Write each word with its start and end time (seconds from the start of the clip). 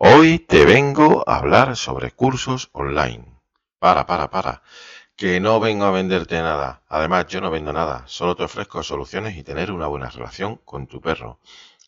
Hoy 0.00 0.38
te 0.38 0.64
vengo 0.64 1.28
a 1.28 1.38
hablar 1.38 1.76
sobre 1.76 2.12
cursos 2.12 2.70
online. 2.70 3.36
Para, 3.80 4.06
para, 4.06 4.30
para. 4.30 4.62
Que 5.16 5.40
no 5.40 5.58
vengo 5.58 5.86
a 5.86 5.90
venderte 5.90 6.36
nada. 6.36 6.84
Además, 6.86 7.26
yo 7.26 7.40
no 7.40 7.50
vendo 7.50 7.72
nada. 7.72 8.04
Solo 8.06 8.36
te 8.36 8.44
ofrezco 8.44 8.84
soluciones 8.84 9.36
y 9.36 9.42
tener 9.42 9.72
una 9.72 9.88
buena 9.88 10.08
relación 10.08 10.60
con 10.64 10.86
tu 10.86 11.00
perro. 11.00 11.40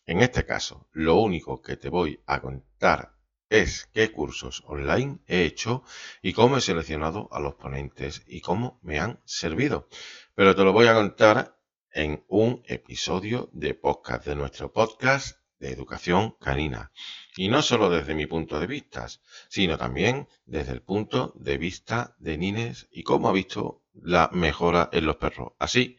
En 0.05 0.19
este 0.19 0.45
caso, 0.45 0.89
lo 0.91 1.15
único 1.15 1.61
que 1.61 1.77
te 1.77 1.87
voy 1.87 2.21
a 2.25 2.41
contar 2.41 3.15
es 3.49 3.87
qué 3.93 4.11
cursos 4.11 4.61
online 4.67 5.19
he 5.25 5.43
hecho 5.43 5.85
y 6.21 6.33
cómo 6.33 6.57
he 6.57 6.61
seleccionado 6.61 7.29
a 7.31 7.39
los 7.39 7.55
ponentes 7.55 8.23
y 8.27 8.41
cómo 8.41 8.77
me 8.81 8.99
han 8.99 9.21
servido. 9.23 9.87
Pero 10.35 10.53
te 10.53 10.65
lo 10.65 10.73
voy 10.73 10.87
a 10.87 10.95
contar 10.95 11.57
en 11.93 12.25
un 12.27 12.61
episodio 12.65 13.49
de 13.53 13.73
podcast, 13.73 14.25
de 14.25 14.35
nuestro 14.35 14.73
podcast 14.73 15.40
de 15.61 15.71
educación 15.71 16.35
canina. 16.41 16.91
Y 17.37 17.47
no 17.47 17.61
solo 17.61 17.89
desde 17.89 18.15
mi 18.15 18.25
punto 18.25 18.59
de 18.59 18.67
vista, 18.67 19.07
sino 19.47 19.77
también 19.77 20.27
desde 20.45 20.73
el 20.73 20.81
punto 20.81 21.33
de 21.37 21.57
vista 21.57 22.15
de 22.19 22.37
Nines 22.37 22.89
y 22.91 23.03
cómo 23.03 23.29
ha 23.29 23.31
visto 23.31 23.83
la 23.93 24.29
mejora 24.33 24.89
en 24.91 25.05
los 25.05 25.17
perros. 25.17 25.53
Así 25.59 25.97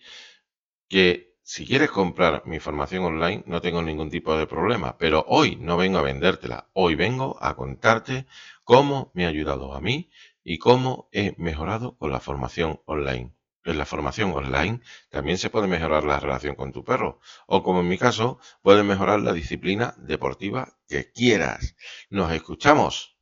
que 0.88 1.36
si 1.42 1.66
quieres 1.66 1.90
comprar 1.90 2.42
mi 2.44 2.58
formación 2.58 3.04
online 3.04 3.44
no 3.46 3.60
tengo 3.60 3.82
ningún 3.82 4.10
tipo 4.10 4.36
de 4.36 4.46
problema, 4.46 4.98
pero 4.98 5.24
hoy 5.28 5.56
no 5.56 5.76
vengo 5.76 5.98
a 5.98 6.02
vendértela, 6.02 6.68
hoy 6.72 6.96
vengo 6.96 7.38
a 7.40 7.54
contarte 7.54 8.26
cómo 8.64 9.12
me 9.14 9.26
ha 9.26 9.28
ayudado 9.28 9.74
a 9.74 9.80
mí 9.80 10.10
y 10.42 10.58
cómo 10.58 11.08
he 11.12 11.34
mejorado 11.38 11.96
con 11.96 12.10
la 12.10 12.20
formación 12.20 12.80
online 12.84 13.32
en 13.64 13.78
la 13.78 13.86
formación 13.86 14.32
online 14.32 14.80
también 15.10 15.38
se 15.38 15.50
puede 15.50 15.68
mejorar 15.68 16.04
la 16.04 16.20
relación 16.20 16.54
con 16.54 16.72
tu 16.72 16.84
perro 16.84 17.20
o 17.46 17.62
como 17.62 17.80
en 17.80 17.88
mi 17.88 17.98
caso, 17.98 18.38
puedes 18.62 18.84
mejorar 18.84 19.20
la 19.20 19.32
disciplina 19.32 19.94
deportiva 19.98 20.76
que 20.88 21.10
quieras. 21.12 21.76
Nos 22.10 22.32
escuchamos 22.32 23.16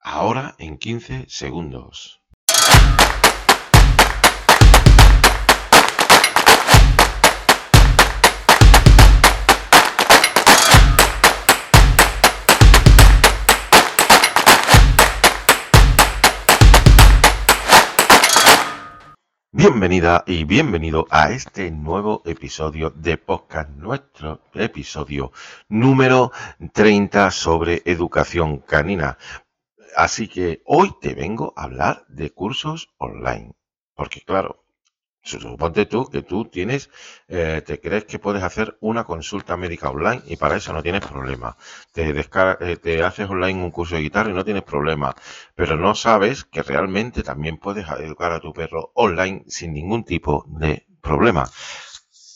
ahora 0.00 0.54
en 0.58 0.78
15 0.78 1.26
segundos. 1.28 2.22
Bienvenida 19.58 20.22
y 20.26 20.44
bienvenido 20.44 21.06
a 21.08 21.30
este 21.30 21.70
nuevo 21.70 22.20
episodio 22.26 22.90
de 22.90 23.16
podcast, 23.16 23.70
nuestro 23.70 24.42
episodio 24.52 25.32
número 25.70 26.30
30 26.74 27.30
sobre 27.30 27.80
educación 27.86 28.58
canina. 28.58 29.16
Así 29.96 30.28
que 30.28 30.60
hoy 30.66 30.92
te 31.00 31.14
vengo 31.14 31.54
a 31.56 31.62
hablar 31.62 32.04
de 32.06 32.28
cursos 32.34 32.90
online, 32.98 33.54
porque 33.94 34.20
claro, 34.20 34.65
Suponte 35.26 35.86
tú 35.86 36.06
que 36.08 36.22
tú 36.22 36.44
tienes, 36.44 36.88
eh, 37.26 37.60
te 37.66 37.80
crees 37.80 38.04
que 38.04 38.20
puedes 38.20 38.44
hacer 38.44 38.76
una 38.80 39.02
consulta 39.04 39.56
médica 39.56 39.90
online 39.90 40.22
y 40.26 40.36
para 40.36 40.56
eso 40.56 40.72
no 40.72 40.82
tienes 40.82 41.04
problema. 41.04 41.56
Te, 41.92 42.08
eh, 42.10 42.76
te 42.76 43.02
haces 43.02 43.28
online 43.28 43.64
un 43.64 43.72
curso 43.72 43.96
de 43.96 44.02
guitarra 44.02 44.30
y 44.30 44.34
no 44.34 44.44
tienes 44.44 44.62
problema, 44.62 45.14
pero 45.56 45.76
no 45.76 45.94
sabes 45.96 46.44
que 46.44 46.62
realmente 46.62 47.24
también 47.24 47.56
puedes 47.58 47.88
educar 47.88 48.32
a 48.32 48.40
tu 48.40 48.52
perro 48.52 48.92
online 48.94 49.44
sin 49.48 49.74
ningún 49.74 50.04
tipo 50.04 50.44
de 50.48 50.86
problema. 51.00 51.44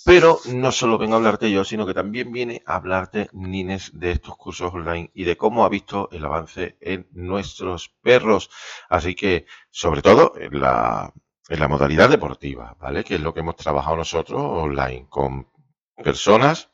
Pero 0.04 0.40
no 0.46 0.72
solo 0.72 0.98
vengo 0.98 1.14
a 1.14 1.18
hablarte 1.18 1.50
yo, 1.52 1.62
sino 1.64 1.86
que 1.86 1.94
también 1.94 2.32
viene 2.32 2.62
a 2.66 2.76
hablarte 2.76 3.28
Nines 3.32 3.92
de 3.94 4.12
estos 4.12 4.36
cursos 4.36 4.72
online 4.74 5.10
y 5.14 5.24
de 5.24 5.36
cómo 5.36 5.64
ha 5.64 5.68
visto 5.68 6.08
el 6.10 6.24
avance 6.24 6.76
en 6.80 7.06
nuestros 7.12 7.90
perros. 8.02 8.50
Así 8.88 9.14
que, 9.14 9.46
sobre 9.70 10.02
todo, 10.02 10.32
en 10.36 10.58
la, 10.60 11.12
en 11.50 11.58
la 11.58 11.68
modalidad 11.68 12.08
deportiva, 12.08 12.76
¿vale? 12.80 13.02
Que 13.02 13.16
es 13.16 13.20
lo 13.20 13.34
que 13.34 13.40
hemos 13.40 13.56
trabajado 13.56 13.96
nosotros 13.96 14.40
online 14.40 15.06
con 15.08 15.48
personas 15.96 16.70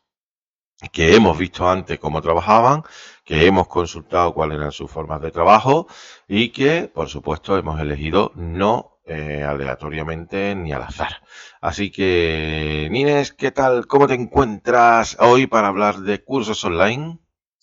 que 0.92 1.16
hemos 1.16 1.38
visto 1.38 1.66
antes 1.66 1.98
cómo 1.98 2.20
trabajaban, 2.20 2.82
que 3.25 3.47
hemos 3.47 3.69
consultado 3.69 4.34
cuáles 4.34 4.59
eran 4.59 4.72
sus 4.72 4.91
formas 4.91 5.22
de 5.22 5.31
trabajo 5.31 5.86
y 6.28 6.50
que, 6.50 6.91
por 6.94 7.09
supuesto, 7.09 7.56
hemos 7.56 7.81
elegido 7.81 8.32
no 8.34 9.00
eh, 9.06 9.42
aleatoriamente 9.42 10.54
ni 10.54 10.72
al 10.72 10.82
azar. 10.82 11.22
Así 11.62 11.91
que, 11.91 12.88
Nines, 12.91 13.32
¿qué 13.32 13.53
tal? 13.53 13.86
¿Cómo 13.86 14.06
te 14.06 14.15
encuentras 14.15 15.16
hoy 15.19 15.47
para 15.47 15.69
hablar 15.69 16.00
de 16.00 16.22
cursos 16.22 16.62
online? 16.66 17.19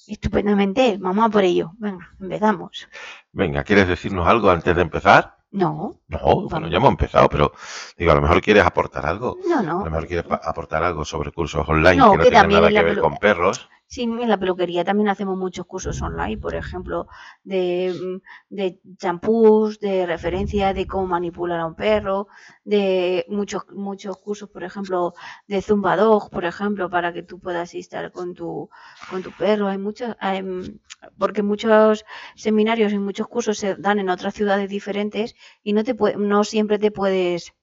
Estupendamente, 0.07 0.97
vamos 1.00 1.25
a 1.25 1.29
por 1.29 1.44
ello. 1.44 1.73
Venga, 1.78 2.09
empezamos. 2.19 2.88
Venga, 3.31 3.63
¿quieres 3.63 3.88
decirnos 3.88 4.28
algo 4.28 4.50
antes 4.50 4.75
de 4.75 4.81
empezar? 4.81 5.43
No. 5.53 6.00
No, 6.08 6.47
bueno, 6.50 6.68
ya 6.68 6.78
hemos 6.78 6.90
empezado, 6.90 7.30
pero 7.30 7.53
digo, 7.96 8.12
a 8.12 8.16
lo 8.16 8.22
mejor 8.22 8.41
quieres 8.41 8.66
aportar 8.66 9.06
algo. 9.06 9.38
No, 9.47 9.62
no. 9.62 9.81
A 9.81 9.86
lo 9.86 9.91
mejor 9.91 10.08
quieres 10.08 10.25
aportar 10.31 10.84
algo 10.84 11.06
sobre 11.06 11.31
cursos 11.31 11.68
online 11.69 11.91
que 11.91 12.18
no 12.18 12.24
tienen 12.24 12.50
nada 12.50 12.69
que 12.69 12.81
ver 12.84 13.00
con 13.00 13.18
perros. 13.18 13.69
Sí, 13.88 14.04
en 14.04 14.28
la 14.30 14.40
peluquería 14.40 14.84
también 14.84 15.08
hacemos 15.10 15.38
muchos 15.38 15.66
cursos 15.68 16.02
online, 16.02 16.38
por 16.40 16.56
ejemplo, 16.56 17.08
de, 17.44 17.94
mm, 17.94 18.56
de 18.56 18.80
champús, 18.98 19.80
de 19.80 20.06
referencia 20.08 20.74
de 20.74 20.88
cómo 20.88 21.06
manipular 21.08 21.60
a 21.60 21.68
un 21.68 21.76
perro, 21.76 22.28
de 22.64 23.24
muchos 23.30 23.64
muchos 23.72 24.18
cursos, 24.18 24.50
por 24.50 24.64
ejemplo, 24.64 25.14
de 25.48 25.62
Zumba 25.62 25.96
Dog, 25.96 26.32
por 26.32 26.44
ejemplo, 26.46 26.90
para 26.90 27.14
que 27.14 27.22
tú 27.24 27.40
puedas 27.40 27.76
estar 27.76 28.12
con 28.12 28.34
tu 28.34 28.70
con 29.12 29.22
tu 29.22 29.32
perro. 29.32 29.68
Hay 29.68 29.78
muchos, 29.78 30.16
hay, 30.20 30.42
porque 31.20 31.44
muchos 31.44 32.04
seminarios 32.36 32.94
y 32.94 33.00
muchos 33.00 33.28
cursos 33.28 33.58
se 33.60 33.76
dan 33.76 34.00
en 34.00 34.10
otras 34.10 34.34
ciudades 34.34 34.70
diferentes 34.70 35.36
y 35.64 35.74
no 35.74 35.84
te 35.84 35.94
no 36.18 36.44
siempre 36.44 36.80
te 36.80 36.90
puedes 36.92 37.54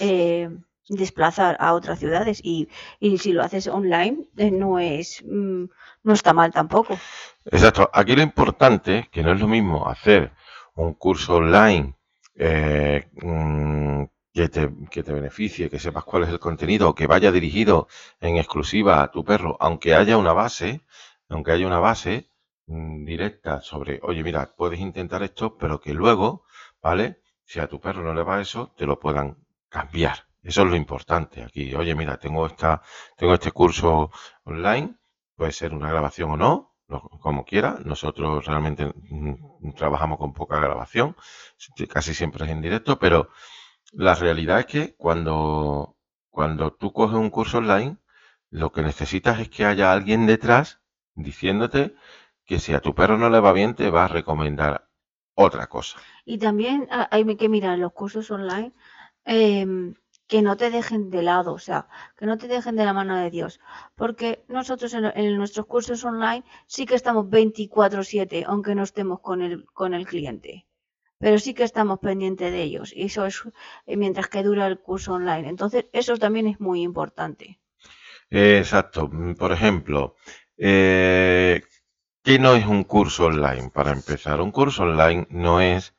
eh, 0.00 0.50
desplazar 0.88 1.56
a 1.60 1.74
otras 1.74 1.98
ciudades 1.98 2.40
y, 2.42 2.68
y 3.00 3.18
si 3.18 3.32
lo 3.32 3.42
haces 3.42 3.66
online 3.66 4.28
eh, 4.36 4.50
no 4.50 4.78
es 4.78 5.22
mm, 5.26 5.64
no 6.04 6.12
está 6.12 6.32
mal 6.32 6.52
tampoco. 6.52 6.96
Exacto. 7.44 7.90
Aquí 7.92 8.14
lo 8.16 8.22
importante 8.22 9.08
que 9.10 9.22
no 9.22 9.32
es 9.32 9.40
lo 9.40 9.48
mismo 9.48 9.88
hacer 9.88 10.32
un 10.74 10.94
curso 10.94 11.36
online 11.36 11.94
eh, 12.34 13.08
mm, 13.22 14.04
que, 14.32 14.48
te, 14.48 14.70
que 14.90 15.02
te 15.02 15.12
beneficie, 15.12 15.70
que 15.70 15.78
sepas 15.78 16.04
cuál 16.04 16.24
es 16.24 16.28
el 16.28 16.38
contenido, 16.38 16.94
que 16.94 17.06
vaya 17.06 17.32
dirigido 17.32 17.88
en 18.20 18.36
exclusiva 18.36 19.02
a 19.02 19.10
tu 19.10 19.24
perro, 19.24 19.56
aunque 19.60 19.94
haya 19.94 20.16
una 20.18 20.32
base, 20.32 20.82
aunque 21.28 21.52
haya 21.52 21.66
una 21.66 21.78
base 21.80 22.30
mm, 22.66 23.04
directa 23.04 23.60
sobre, 23.60 24.00
oye, 24.02 24.22
mira, 24.22 24.54
puedes 24.56 24.80
intentar 24.80 25.22
esto, 25.22 25.56
pero 25.56 25.80
que 25.80 25.94
luego, 25.94 26.44
¿vale? 26.82 27.20
Si 27.44 27.60
a 27.60 27.68
tu 27.68 27.80
perro 27.80 28.02
no 28.02 28.12
le 28.14 28.22
va 28.22 28.40
eso, 28.40 28.72
te 28.76 28.86
lo 28.86 28.98
puedan 29.00 29.36
cambiar. 29.68 30.25
Eso 30.46 30.62
es 30.62 30.70
lo 30.70 30.76
importante 30.76 31.42
aquí. 31.42 31.74
Oye, 31.74 31.92
mira, 31.96 32.18
tengo 32.18 32.46
esta, 32.46 32.80
tengo 33.16 33.34
este 33.34 33.50
curso 33.50 34.12
online, 34.44 34.94
puede 35.34 35.50
ser 35.50 35.74
una 35.74 35.90
grabación 35.90 36.30
o 36.30 36.36
no, 36.36 36.76
como 37.20 37.44
quiera. 37.44 37.80
Nosotros 37.84 38.46
realmente 38.46 38.86
mm, 38.86 39.72
trabajamos 39.74 40.18
con 40.18 40.32
poca 40.32 40.60
grabación, 40.60 41.16
casi 41.88 42.14
siempre 42.14 42.44
es 42.44 42.52
en 42.52 42.62
directo, 42.62 42.96
pero 43.00 43.28
la 43.90 44.14
realidad 44.14 44.60
es 44.60 44.66
que 44.66 44.94
cuando, 44.94 45.96
cuando 46.30 46.72
tú 46.72 46.92
coges 46.92 47.16
un 47.16 47.30
curso 47.30 47.58
online, 47.58 47.96
lo 48.48 48.70
que 48.70 48.82
necesitas 48.82 49.40
es 49.40 49.48
que 49.48 49.64
haya 49.64 49.90
alguien 49.90 50.26
detrás 50.26 50.80
diciéndote 51.16 51.96
que 52.44 52.60
si 52.60 52.72
a 52.72 52.80
tu 52.80 52.94
perro 52.94 53.18
no 53.18 53.30
le 53.30 53.40
va 53.40 53.52
bien, 53.52 53.74
te 53.74 53.90
va 53.90 54.04
a 54.04 54.08
recomendar 54.08 54.88
otra 55.34 55.66
cosa. 55.66 55.98
Y 56.24 56.38
también 56.38 56.86
ah, 56.92 57.08
hay 57.10 57.36
que 57.36 57.48
mirar 57.48 57.78
los 57.78 57.92
cursos 57.92 58.30
online. 58.30 58.72
Eh, 59.24 59.66
que 60.26 60.42
no 60.42 60.56
te 60.56 60.70
dejen 60.70 61.10
de 61.10 61.22
lado, 61.22 61.52
o 61.52 61.58
sea, 61.58 61.88
que 62.16 62.26
no 62.26 62.36
te 62.38 62.48
dejen 62.48 62.76
de 62.76 62.84
la 62.84 62.92
mano 62.92 63.16
de 63.16 63.30
Dios. 63.30 63.60
Porque 63.94 64.44
nosotros 64.48 64.92
en, 64.94 65.36
nuestros 65.36 65.66
cursos 65.66 66.04
online 66.04 66.44
sí 66.66 66.86
que 66.86 66.94
estamos 66.94 67.26
24/7, 67.26 68.44
aunque 68.46 68.74
no 68.74 68.82
estemos 68.82 69.20
con 69.20 69.42
el, 69.42 69.64
con 69.66 69.94
el 69.94 70.06
cliente. 70.06 70.66
Pero 71.18 71.38
sí 71.38 71.54
que 71.54 71.64
estamos 71.64 72.00
pendientes 72.00 72.52
de 72.52 72.62
ellos. 72.62 72.92
Y 72.94 73.04
eso 73.04 73.24
es 73.24 73.42
eh, 73.86 73.96
mientras 73.96 74.28
que 74.28 74.42
dura 74.42 74.66
el 74.66 74.78
curso 74.78 75.14
online. 75.14 75.48
Entonces, 75.48 75.86
eso 75.92 76.16
también 76.18 76.46
es 76.46 76.60
muy 76.60 76.82
importante. 76.82 77.58
Exacto. 78.28 79.08
Por 79.38 79.52
ejemplo, 79.52 80.16
eh, 80.58 81.62
¿qué 82.22 82.38
no 82.38 82.54
es 82.54 82.66
un 82.66 82.84
curso 82.84 83.26
online? 83.26 83.70
Para 83.70 83.92
empezar, 83.92 84.40
un 84.40 84.50
curso 84.50 84.82
online 84.82 85.26
no 85.30 85.60
es, 85.60 85.94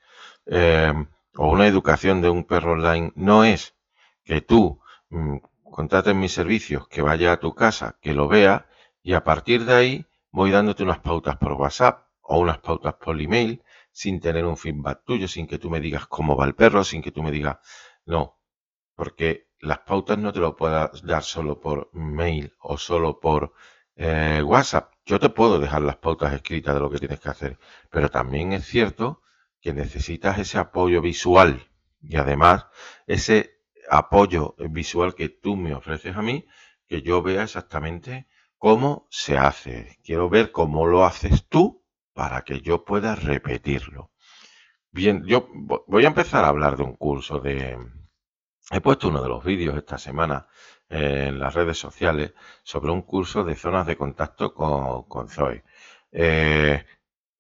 eh, 0.46 0.94
o 1.36 1.52
una 1.52 1.68
educación 1.68 2.22
de 2.22 2.30
un 2.30 2.44
perro 2.44 2.74
online 2.74 3.12
no 3.16 3.44
es 3.44 3.77
que 4.28 4.42
tú 4.42 4.82
mm, 5.10 5.38
contrates 5.64 6.14
mis 6.14 6.34
servicios, 6.34 6.88
que 6.90 7.02
vaya 7.02 7.32
a 7.32 7.40
tu 7.40 7.56
casa, 7.56 7.98
que 8.02 8.14
lo 8.14 8.28
vea 8.28 8.68
y 9.02 9.14
a 9.14 9.24
partir 9.24 9.64
de 9.66 9.74
ahí 9.74 10.06
voy 10.32 10.52
dándote 10.52 10.84
unas 10.84 11.00
pautas 11.00 11.38
por 11.38 11.54
WhatsApp 11.54 12.08
o 12.22 12.40
unas 12.40 12.60
pautas 12.60 12.96
por 12.96 13.20
email 13.22 13.64
sin 13.92 14.20
tener 14.20 14.46
un 14.46 14.58
feedback 14.58 15.04
tuyo, 15.06 15.28
sin 15.30 15.48
que 15.48 15.58
tú 15.58 15.70
me 15.70 15.80
digas 15.80 16.08
cómo 16.08 16.36
va 16.36 16.46
el 16.46 16.56
perro, 16.56 16.84
sin 16.84 17.02
que 17.02 17.12
tú 17.12 17.24
me 17.24 17.32
digas, 17.32 17.58
no, 18.06 18.38
porque 18.96 19.48
las 19.60 19.80
pautas 19.80 20.18
no 20.18 20.34
te 20.34 20.40
lo 20.40 20.56
puedas 20.58 21.02
dar 21.04 21.24
solo 21.24 21.62
por 21.62 21.90
mail 21.94 22.54
o 22.60 22.78
solo 22.78 23.20
por 23.20 23.54
eh, 23.96 24.44
WhatsApp. 24.44 24.94
yo 25.06 25.20
te 25.20 25.30
puedo 25.30 25.58
dejar 25.58 25.82
las 25.82 25.98
pautas 25.98 26.34
escritas 26.34 26.76
de 26.76 26.82
lo 26.82 26.90
que 26.90 27.00
tienes 27.00 27.22
que 27.22 27.30
hacer, 27.30 27.58
pero 27.90 28.10
también 28.10 28.52
es 28.52 28.66
cierto 28.66 29.22
que 29.62 29.74
necesitas 29.74 30.38
ese 30.38 30.58
apoyo 30.58 31.02
visual 31.02 31.66
y 32.02 32.18
además 32.18 32.68
ese 33.08 33.57
apoyo 33.90 34.56
visual 34.70 35.16
que 35.16 35.30
tú 35.30 35.56
me 35.56 35.74
ofreces 35.74 36.16
a 36.16 36.22
mí, 36.22 36.46
que 36.88 37.02
yo 37.02 37.22
vea 37.22 37.44
exactamente 37.44 38.28
cómo 38.58 39.08
se 39.10 39.38
hace. 39.38 40.00
Quiero 40.04 40.30
ver 40.30 40.52
cómo 40.52 40.86
lo 40.86 41.06
haces 41.06 41.48
tú 41.48 41.84
para 42.14 42.44
que 42.44 42.62
yo 42.62 42.84
pueda 42.86 43.16
repetirlo. 43.16 44.12
Bien, 44.92 45.24
yo 45.26 45.48
voy 45.88 46.06
a 46.06 46.08
empezar 46.08 46.44
a 46.44 46.50
hablar 46.50 46.78
de 46.78 46.84
un 46.84 46.96
curso 46.96 47.40
de... 47.40 47.78
He 48.72 48.82
puesto 48.82 49.10
uno 49.10 49.22
de 49.22 49.30
los 49.30 49.44
vídeos 49.44 49.78
esta 49.78 49.98
semana 49.98 50.48
en 50.90 51.40
las 51.40 51.54
redes 51.54 51.78
sociales 51.78 52.34
sobre 52.64 52.92
un 52.92 53.02
curso 53.02 53.44
de 53.44 53.56
zonas 53.56 53.86
de 53.86 53.98
contacto 53.98 54.54
con, 54.54 55.04
con 55.04 55.30
Zoe. 55.30 55.64
Eh, 56.12 56.84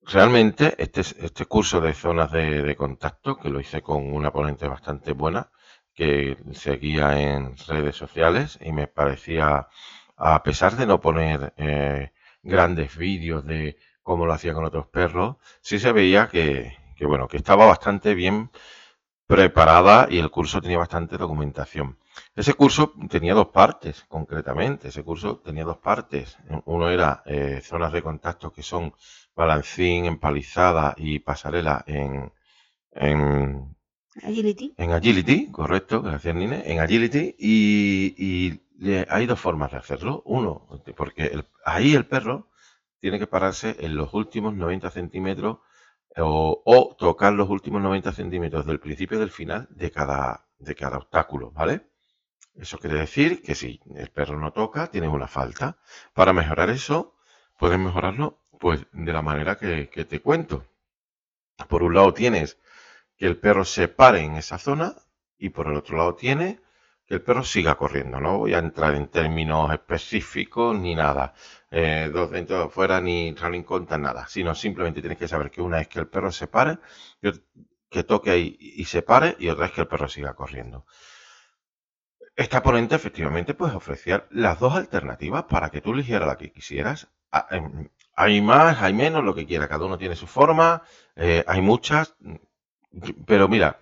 realmente 0.01 0.75
este, 0.77 1.01
este 1.01 1.45
curso 1.45 1.81
de 1.81 1.94
zonas 1.94 2.31
de, 2.31 2.75
contacto, 2.75 3.38
que 3.38 3.49
lo 3.49 3.59
hice 3.59 3.81
con 3.81 4.13
una 4.13 4.31
ponente 4.31 4.67
bastante 4.67 5.13
buena, 5.13 5.51
que 5.97 6.38
seguía 6.53 7.19
en 7.19 7.57
redes 7.67 7.95
sociales 7.95 8.59
y 8.61 8.71
me 8.71 8.85
parecía, 8.85 9.67
a 10.15 10.44
pesar 10.44 10.75
de 10.77 10.85
no 10.85 11.01
poner 11.01 11.53
eh, 11.57 12.11
grandes 12.44 12.95
vídeos 12.95 13.44
de 13.45 13.77
cómo 14.03 14.27
lo 14.27 14.33
hacía 14.33 14.53
con 14.53 14.63
otros 14.63 14.88
perros, 14.88 15.38
sí 15.59 15.79
se 15.79 15.91
veía 15.91 16.27
que, 16.29 16.77
bueno, 17.01 17.27
que 17.27 17.38
estaba 17.38 17.65
bastante 17.65 18.13
bien 18.13 18.51
preparada 19.25 20.07
y 20.09 20.19
el 20.19 20.29
curso 20.29 20.61
tenía 20.61 20.77
bastante 20.77 21.17
documentación. 21.17 21.97
Ese 22.35 22.53
curso 22.53 22.94
tenía 23.09 23.33
dos 23.33 23.47
partes, 23.47 24.05
concretamente. 24.07 24.89
Ese 24.89 25.03
curso 25.03 25.38
tenía 25.39 25.65
dos 25.65 25.77
partes. 25.77 26.38
Uno 26.65 26.89
era 26.89 27.23
eh, 27.25 27.59
zonas 27.63 27.91
de 27.91 28.03
contacto 28.03 28.53
que 28.53 28.63
son 28.63 28.94
balancín, 29.35 30.05
empalizada 30.05 30.94
y 30.97 31.19
pasarela 31.19 31.83
en, 31.88 32.31
en 32.91 33.76
Agility. 34.24 34.74
En 34.78 34.92
Agility, 34.92 35.52
correcto, 35.52 36.02
gracias 36.02 36.36
Nine. 36.36 36.64
En 36.66 36.80
Agility 36.80 37.36
y, 37.38 38.62
hay 39.10 39.25
dos 39.25 39.40
formas 39.40 39.72
de 39.72 39.78
hacerlo. 39.78 40.22
Uno, 40.25 40.68
porque 40.96 41.44
ahí 41.66 41.96
el 41.96 42.06
perro 42.06 42.50
tiene 43.00 43.19
que 43.19 43.28
pararse 43.28 43.75
en 43.80 43.96
los 43.96 44.14
últimos 44.14 44.56
90 44.56 44.90
centímetros 44.92 45.60
o, 46.18 46.62
o, 46.66 46.96
tocar 46.98 47.34
los 47.34 47.50
últimos 47.50 47.81
90 47.81 48.12
centímetros 48.12 48.66
del 48.66 48.80
principio 48.80 49.18
y 49.18 49.19
del 49.19 49.31
final 49.31 49.68
de 49.69 49.92
cada, 49.92 50.48
de 50.58 50.75
cada 50.75 50.98
obstáculo, 50.98 51.52
¿vale? 51.52 51.88
Eso 52.56 52.80
quiere 52.80 52.98
decir 52.98 53.44
que 53.44 53.54
si 53.54 53.80
el 53.96 54.10
perro 54.10 54.40
no 54.40 54.52
toca, 54.52 54.88
tienes 54.88 55.12
una 55.12 55.28
falta. 55.28 55.78
Para 56.14 56.34
mejorar 56.34 56.72
eso, 56.72 57.16
puedes 57.58 57.78
mejorarlo 57.78 58.40
pues 58.60 58.86
de 58.92 59.14
la 59.14 59.22
manera 59.22 59.58
que, 59.58 59.86
te 59.86 60.22
cuento. 60.22 60.66
Por 61.69 61.84
un 61.84 61.94
lado 61.94 62.14
tienes 62.14 62.58
que 63.18 63.25
el 63.25 63.38
perro 63.38 63.66
se 63.66 63.88
pare 63.88 64.22
en 64.22 64.36
esa 64.36 64.58
zona 64.58 64.96
y 65.38 65.50
por 65.50 65.68
el 65.68 65.78
otro 65.78 65.98
lado 65.98 66.16
tiene 66.16 66.60
que 67.06 67.16
el 67.16 67.22
perro 67.22 67.44
siga 67.44 67.75
corriendo. 67.75 68.19
No 68.19 68.40
voy 68.40 68.54
a 68.54 68.60
entrar 68.60 68.94
en 68.96 69.08
términos 69.08 69.72
específicos 69.72 70.78
ni 70.78 70.94
nada. 70.94 71.34
Eh, 71.72 72.10
dos 72.14 72.30
dentro, 72.31 72.58
dos 72.58 72.74
fuera, 72.74 73.00
ni 73.00 73.34
running 73.34 73.64
conta, 73.64 73.98
nada. 73.98 74.28
Sino 74.28 74.54
simplemente 74.54 75.00
tienes 75.02 75.18
que 75.18 75.28
saber 75.28 75.50
que 75.50 75.62
una 75.62 75.80
es 75.80 75.88
que 75.88 76.00
el 76.00 76.08
perro 76.08 76.31
se 76.31 76.48
pare, 76.48 76.80
que 77.90 78.04
toque 78.04 78.31
ahí 78.31 78.58
y 78.60 78.86
se 78.86 79.02
pare, 79.04 79.38
y 79.40 79.50
otra 79.50 79.68
es 79.68 79.72
que 79.72 79.81
el 79.81 79.88
perro 79.88 80.10
siga 80.10 80.34
corriendo. 80.34 80.86
Esta 82.36 82.62
ponente 82.62 82.96
efectivamente 82.96 83.54
pues 83.56 83.74
ofrecía 83.74 84.28
las 84.30 84.60
dos 84.60 84.75
alternativas 84.75 85.46
para 85.46 85.69
que 85.72 85.81
tú 85.81 85.94
eligieras 85.94 86.28
la 86.28 86.38
que 86.38 86.52
quisieras. 86.52 87.08
Em, 87.50 87.90
hay 88.16 88.42
más, 88.42 88.81
hay 88.81 88.94
menos, 88.94 89.24
lo 89.24 89.34
que 89.34 89.46
quiera, 89.46 89.68
cada 89.68 89.86
uno 89.86 89.98
tiene 89.98 90.16
su 90.16 90.28
forma, 90.28 90.84
eh, 91.16 91.44
hay 91.48 91.62
muchas, 91.62 92.16
pero 93.25 93.47
mira, 93.47 93.79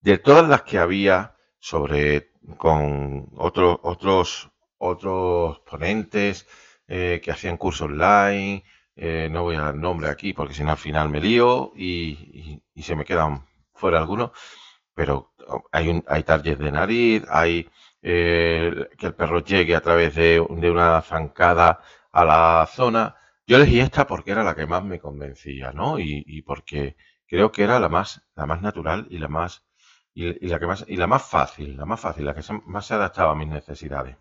de 0.00 0.18
todas 0.18 0.48
las 0.48 0.62
que 0.62 0.78
había 0.78 1.36
sobre 1.58 2.32
con 2.58 3.28
otros 3.36 3.78
otros 3.82 4.50
otros 4.78 5.60
ponentes 5.60 6.46
eh, 6.88 7.20
que 7.22 7.30
hacían 7.32 7.56
cursos 7.56 7.88
online, 7.88 8.64
eh, 8.94 9.28
no 9.30 9.42
voy 9.44 9.56
a 9.56 9.62
dar 9.62 9.74
nombre 9.74 10.08
aquí 10.08 10.32
porque 10.32 10.54
si 10.54 10.64
no 10.64 10.70
al 10.72 10.76
final 10.78 11.08
me 11.10 11.20
lío 11.20 11.72
y, 11.76 12.62
se 12.80 12.96
me 12.96 13.04
quedan 13.04 13.46
fuera 13.74 13.98
algunos 13.98 14.30
pero 14.96 15.32
hay, 15.72 15.88
un, 15.88 16.04
hay 16.08 16.22
targets 16.22 16.58
de 16.58 16.72
nariz, 16.72 17.22
hay 17.28 17.68
eh, 18.02 18.88
que 18.96 19.06
el 19.08 19.14
perro 19.14 19.44
llegue 19.44 19.74
a 19.76 19.80
través 19.82 20.14
de, 20.14 20.40
una 20.40 21.02
zancada 21.02 21.80
a 22.12 22.24
la 22.24 22.66
zona. 22.72 23.16
Yo 23.46 23.56
elegí 23.58 23.80
esta 23.80 24.06
porque 24.06 24.30
era 24.30 24.42
la 24.42 24.54
que 24.54 24.66
más 24.66 24.82
me 24.84 24.98
convencía, 24.98 25.72
¿no? 25.72 25.98
Y, 25.98 26.42
porque 26.42 26.96
creo 27.26 27.52
que 27.52 27.64
era 27.64 27.80
la 27.80 27.88
más, 27.88 28.22
la 28.34 28.46
más 28.46 28.62
natural 28.62 29.06
y 29.10 29.18
la 29.18 29.28
más 29.28 29.62
y, 30.14 30.48
la 30.48 30.58
que 30.58 30.66
más 30.66 30.84
y 30.88 30.96
la 30.96 31.06
más 31.06 31.22
fácil, 31.28 31.76
la 31.76 31.84
más 31.84 32.00
fácil, 32.00 32.24
la 32.24 32.34
que 32.34 32.42
más 32.64 32.86
se 32.86 32.94
adaptaba 32.94 33.32
a 33.32 33.34
mis 33.34 33.48
necesidades. 33.48 34.16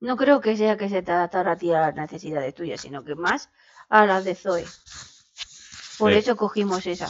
No 0.00 0.16
creo 0.16 0.40
que 0.40 0.56
sea 0.56 0.76
que 0.76 0.88
se 0.88 1.02
te 1.02 1.12
adaptara 1.12 1.52
a 1.52 1.56
ti 1.56 1.72
a 1.72 1.80
las 1.80 1.94
necesidades 1.94 2.54
tuyas, 2.54 2.80
sino 2.80 3.04
que 3.04 3.14
más 3.14 3.50
a 3.88 4.06
las 4.06 4.24
de 4.24 4.34
Zoe. 4.34 4.64
Por 5.98 6.12
eso 6.12 6.36
cogimos 6.36 6.86
esa. 6.86 7.08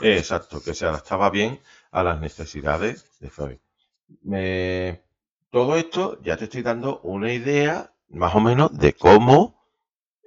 Exacto, 0.00 0.62
que 0.62 0.74
se 0.74 0.86
adaptaba 0.86 1.30
bien 1.30 1.60
a 1.90 2.02
las 2.02 2.20
necesidades 2.20 3.18
de 3.20 3.30
Zoe. 3.30 3.60
Todo 5.50 5.76
esto 5.76 6.20
ya 6.22 6.36
te 6.36 6.44
estoy 6.44 6.62
dando 6.62 7.00
una 7.00 7.32
idea 7.32 7.92
más 8.08 8.34
o 8.34 8.40
menos 8.40 8.76
de 8.76 8.92
cómo 8.94 9.64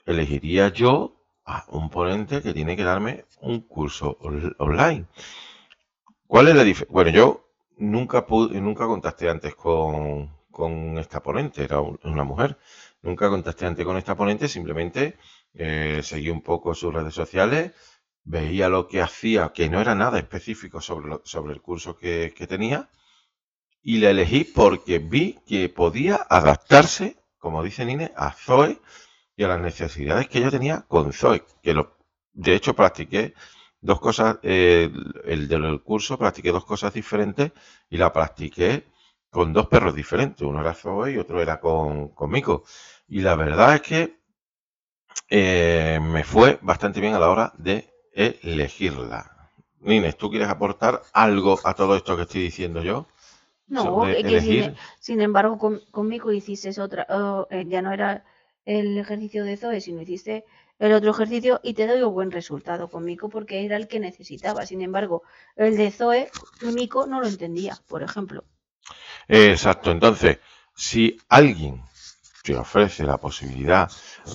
elegiría 0.05 0.69
yo 0.69 1.16
a 1.47 1.65
un 1.69 1.89
ponente 1.89 2.41
que 2.41 2.53
tiene 2.53 2.75
que 2.75 2.83
darme 2.83 3.25
un 3.41 3.61
curso 3.61 4.17
online. 4.59 5.05
¿Cuál 6.27 6.49
es 6.49 6.55
la 6.55 6.63
diferencia? 6.63 6.93
Bueno, 6.93 7.09
yo 7.11 7.49
nunca 7.77 8.27
pude, 8.27 8.59
nunca 8.59 8.85
contacté 8.85 9.29
antes 9.29 9.55
con, 9.55 10.29
esta 10.97 11.23
ponente, 11.23 11.63
era 11.63 11.79
una 11.79 12.23
mujer. 12.25 12.57
Nunca 13.01 13.29
contacté 13.29 13.65
antes 13.65 13.85
con 13.85 13.95
esta 13.95 14.15
ponente, 14.15 14.49
simplemente 14.49 15.17
eh, 15.53 16.01
seguí 16.03 16.29
un 16.29 16.41
poco 16.41 16.75
sus 16.75 16.93
redes 16.93 17.13
sociales, 17.13 17.71
veía 18.25 18.67
lo 18.67 18.87
que 18.87 19.01
hacía, 19.01 19.53
que 19.53 19.69
no 19.69 19.79
era 19.79 19.95
nada 19.95 20.19
específico 20.19 20.81
sobre, 20.81 21.19
sobre 21.23 21.53
el 21.53 21.61
curso 21.61 21.95
que, 21.95 22.33
tenía, 22.49 22.89
y 23.81 23.99
la 23.99 24.09
elegí 24.09 24.43
porque 24.43 24.99
vi 24.99 25.39
que 25.47 25.69
podía 25.69 26.27
adaptarse, 26.29 27.15
como 27.37 27.63
dice 27.63 27.85
Nine, 27.85 28.11
a 28.17 28.31
Zoe 28.31 28.81
y 29.37 29.43
a 29.43 29.47
las 29.47 29.61
necesidades 29.61 30.27
que 30.27 30.41
yo 30.41 30.49
tenía 30.49 30.83
con 30.87 31.13
Zoe, 31.13 31.43
que 31.61 31.73
lo, 31.73 31.95
de 32.33 32.55
hecho 32.55 32.75
practiqué 32.75 33.35
dos 33.79 33.99
cosas, 33.99 34.39
eh, 34.41 34.91
el 35.25 35.47
del 35.47 35.81
curso 35.83 36.17
practiqué 36.17 36.51
dos 36.51 36.65
cosas 36.65 36.91
diferentes 36.91 37.51
y 37.89 37.97
la 37.97 38.11
practiqué 38.11 38.87
con 39.29 39.53
dos 39.53 39.67
perros 39.67 39.93
diferentes, 39.93 40.41
uno 40.41 40.59
era 40.61 40.73
Zoe 40.73 41.13
y 41.13 41.17
otro 41.19 41.39
era 41.39 41.59
con, 41.59 42.09
con 42.09 42.31
Mico. 42.31 42.63
Y 43.07 43.21
la 43.21 43.35
verdad 43.35 43.75
es 43.75 43.81
que 43.81 44.17
eh, 45.29 45.99
me 46.01 46.23
fue 46.23 46.57
bastante 46.63 46.99
bien 46.99 47.13
a 47.13 47.19
la 47.19 47.29
hora 47.29 47.53
de 47.57 47.87
elegirla. 48.13 49.51
Nines, 49.81 50.17
¿tú 50.17 50.31
quieres 50.31 50.49
aportar 50.49 51.03
algo 51.13 51.59
a 51.63 51.75
todo 51.75 51.95
esto 51.95 52.15
que 52.15 52.23
estoy 52.23 52.41
diciendo 52.41 52.81
yo? 52.81 53.05
No, 53.67 54.01
que 54.01 54.75
sin, 54.99 55.21
embargo 55.21 55.79
conmigo 55.91 56.31
hiciste 56.31 56.81
otra, 56.81 57.05
oh, 57.09 57.47
eh, 57.51 57.65
ya 57.67 57.81
no 57.83 57.91
era 57.91 58.23
el 58.67 58.97
ejercicio 58.97 59.45
de 59.45 59.55
Zoe, 59.55 59.79
sino 59.79 60.01
hiciste 60.01 60.43
el 60.77 60.91
otro 60.91 61.11
ejercicio 61.11 61.61
y 61.63 61.73
te 61.73 61.87
doy 61.87 62.01
un 62.01 62.13
buen 62.13 62.31
resultado 62.31 62.89
conmigo 62.89 63.29
porque 63.29 63.65
era 63.65 63.77
el 63.77 63.87
que 63.87 64.01
necesitaba. 64.01 64.65
Sin 64.65 64.81
embargo, 64.81 65.23
el 65.55 65.77
de 65.77 65.89
Zoe, 65.89 66.29
Mico 66.61 67.07
no 67.07 67.21
lo 67.21 67.27
entendía, 67.27 67.79
por 67.87 68.03
ejemplo. 68.03 68.43
Exacto, 69.29 69.89
entonces, 69.89 70.39
si 70.75 71.17
alguien 71.29 71.81
te 72.43 72.57
ofrece 72.57 73.03
la 73.03 73.17
posibilidad 73.17 73.89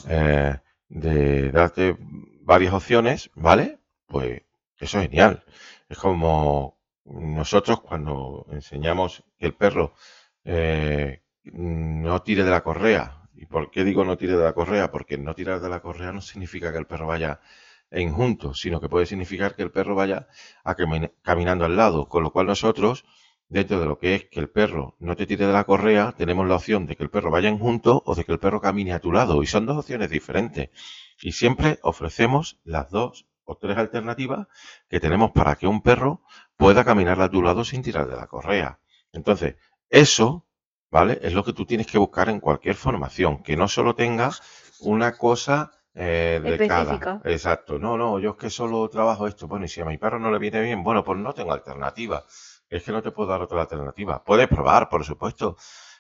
eh, 0.08 0.56
de 0.88 1.50
darte 1.50 1.96
varias 2.40 2.72
opciones, 2.72 3.30
¿vale? 3.34 3.80
Pues 4.06 4.42
eso 4.78 4.98
es 4.98 5.10
genial. 5.10 5.44
Es 5.90 5.98
como 5.98 6.78
nosotros 7.04 7.82
cuando 7.82 8.46
enseñamos 8.50 9.24
que 9.38 9.46
el 9.46 9.54
perro 9.54 9.92
eh, 10.44 11.22
no 11.44 12.22
tire 12.22 12.44
de 12.44 12.50
la 12.50 12.62
correa. 12.62 13.21
¿Y 13.34 13.46
por 13.46 13.70
qué 13.70 13.84
digo 13.84 14.04
no 14.04 14.16
tire 14.16 14.36
de 14.36 14.44
la 14.44 14.52
correa? 14.52 14.90
Porque 14.90 15.18
no 15.18 15.34
tirar 15.34 15.60
de 15.60 15.68
la 15.68 15.80
correa 15.80 16.12
no 16.12 16.20
significa 16.20 16.72
que 16.72 16.78
el 16.78 16.86
perro 16.86 17.06
vaya 17.06 17.40
en 17.90 18.12
junto, 18.12 18.54
sino 18.54 18.80
que 18.80 18.88
puede 18.88 19.06
significar 19.06 19.54
que 19.54 19.62
el 19.62 19.70
perro 19.70 19.94
vaya 19.94 20.28
a 20.64 20.74
caminando 21.22 21.64
al 21.64 21.76
lado. 21.76 22.08
Con 22.08 22.22
lo 22.22 22.30
cual 22.32 22.46
nosotros, 22.46 23.04
dentro 23.48 23.80
de 23.80 23.86
lo 23.86 23.98
que 23.98 24.14
es 24.14 24.24
que 24.26 24.40
el 24.40 24.48
perro 24.48 24.96
no 24.98 25.16
te 25.16 25.26
tire 25.26 25.46
de 25.46 25.52
la 25.52 25.64
correa, 25.64 26.12
tenemos 26.16 26.46
la 26.46 26.56
opción 26.56 26.86
de 26.86 26.96
que 26.96 27.02
el 27.02 27.10
perro 27.10 27.30
vaya 27.30 27.48
en 27.48 27.58
junto 27.58 28.02
o 28.06 28.14
de 28.14 28.24
que 28.24 28.32
el 28.32 28.38
perro 28.38 28.60
camine 28.60 28.92
a 28.92 29.00
tu 29.00 29.12
lado. 29.12 29.42
Y 29.42 29.46
son 29.46 29.66
dos 29.66 29.78
opciones 29.78 30.10
diferentes. 30.10 30.70
Y 31.20 31.32
siempre 31.32 31.78
ofrecemos 31.82 32.60
las 32.64 32.90
dos 32.90 33.26
o 33.44 33.56
tres 33.56 33.76
alternativas 33.76 34.46
que 34.88 35.00
tenemos 35.00 35.32
para 35.32 35.56
que 35.56 35.66
un 35.66 35.82
perro 35.82 36.22
pueda 36.56 36.84
caminar 36.84 37.20
a 37.20 37.30
tu 37.30 37.42
lado 37.42 37.64
sin 37.64 37.82
tirar 37.82 38.08
de 38.08 38.16
la 38.16 38.26
correa. 38.26 38.78
Entonces, 39.12 39.56
eso, 39.90 40.46
¿vale? 40.92 41.18
Es 41.22 41.32
lo 41.34 41.42
que 41.44 41.52
tú 41.52 41.64
tienes 41.66 41.86
que 41.88 41.98
buscar 41.98 42.28
en 42.28 42.40
cualquier 42.40 42.76
formación, 42.76 43.42
que 43.42 43.56
no 43.56 43.68
solo 43.68 43.94
tenga 43.96 44.30
una 44.80 45.16
cosa 45.16 45.72
eh, 45.94 46.40
de 46.42 46.50
Específica. 46.54 46.98
cada. 47.20 47.32
Exacto. 47.34 47.78
No, 47.78 47.96
no, 47.96 48.18
yo 48.20 48.30
es 48.30 48.36
que 48.36 48.50
solo 48.50 48.88
trabajo 48.88 49.26
esto. 49.26 49.48
Bueno, 49.48 49.64
y 49.66 49.68
si 49.68 49.80
a 49.80 49.84
mi 49.84 49.98
perro 49.98 50.18
no 50.18 50.30
le 50.30 50.38
viene 50.38 50.60
bien, 50.62 50.82
bueno, 50.84 51.04
pues 51.04 51.18
no 51.18 51.32
tengo 51.34 51.52
alternativa. 51.52 52.24
Es 52.68 52.82
que 52.84 52.92
no 52.92 53.02
te 53.02 53.10
puedo 53.10 53.28
dar 53.30 53.42
otra 53.42 53.60
alternativa. 53.62 54.22
Puedes 54.24 54.48
probar, 54.48 54.88
por 54.88 55.04
supuesto, 55.04 55.56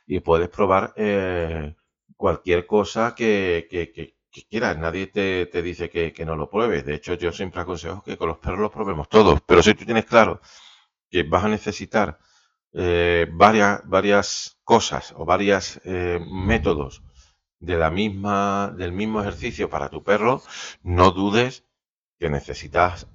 y 0.06 0.20
puedes 0.20 0.48
probar 0.48 0.92
eh, 0.96 1.74
cualquier 2.16 2.66
cosa 2.66 3.14
que, 3.14 3.66
que, 3.70 3.92
que- 3.92 4.16
que 4.34 4.42
quieras. 4.48 4.78
Nadie 4.78 5.08
te, 5.08 5.46
te 5.46 5.60
dice 5.62 5.90
que, 5.90 6.12
que 6.12 6.24
no 6.24 6.36
lo 6.36 6.48
pruebes. 6.48 6.86
De 6.86 6.94
hecho, 6.94 7.14
yo 7.14 7.32
siempre 7.32 7.60
aconsejo 7.60 8.02
que 8.02 8.16
con 8.16 8.28
los 8.28 8.38
perros 8.38 8.60
los 8.60 8.70
probemos 8.72 9.08
todos. 9.10 9.40
Pero 9.46 9.62
si 9.62 9.74
tú 9.74 9.84
tienes 9.84 10.06
claro 10.06 10.40
que 11.10 11.22
vas 11.24 11.44
a 11.44 11.48
necesitar 11.48 12.18
eh, 12.72 13.26
varias, 13.32 13.82
varias 13.86 14.58
cosas 14.64 15.12
o 15.16 15.24
varios 15.24 15.80
métodos 15.84 17.02
de 17.58 17.76
la 17.76 17.90
misma, 17.90 18.74
del 18.76 18.92
mismo 18.92 19.20
ejercicio 19.20 19.70
para 19.70 19.88
tu 19.88 20.02
perro, 20.02 20.42
no 20.82 21.12
dudes 21.12 21.64
que 22.18 22.28
necesitas 22.28 23.06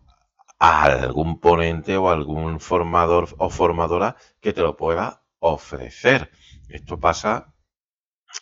a 0.59 0.83
algún 0.83 1.39
ponente 1.39 1.97
o 1.97 2.09
algún 2.09 2.59
formador 2.59 3.35
o 3.37 3.49
formadora 3.49 4.15
que 4.41 4.53
te 4.53 4.61
lo 4.61 4.75
pueda 4.75 5.23
ofrecer. 5.39 6.31
Esto 6.69 6.99
pasa 6.99 7.53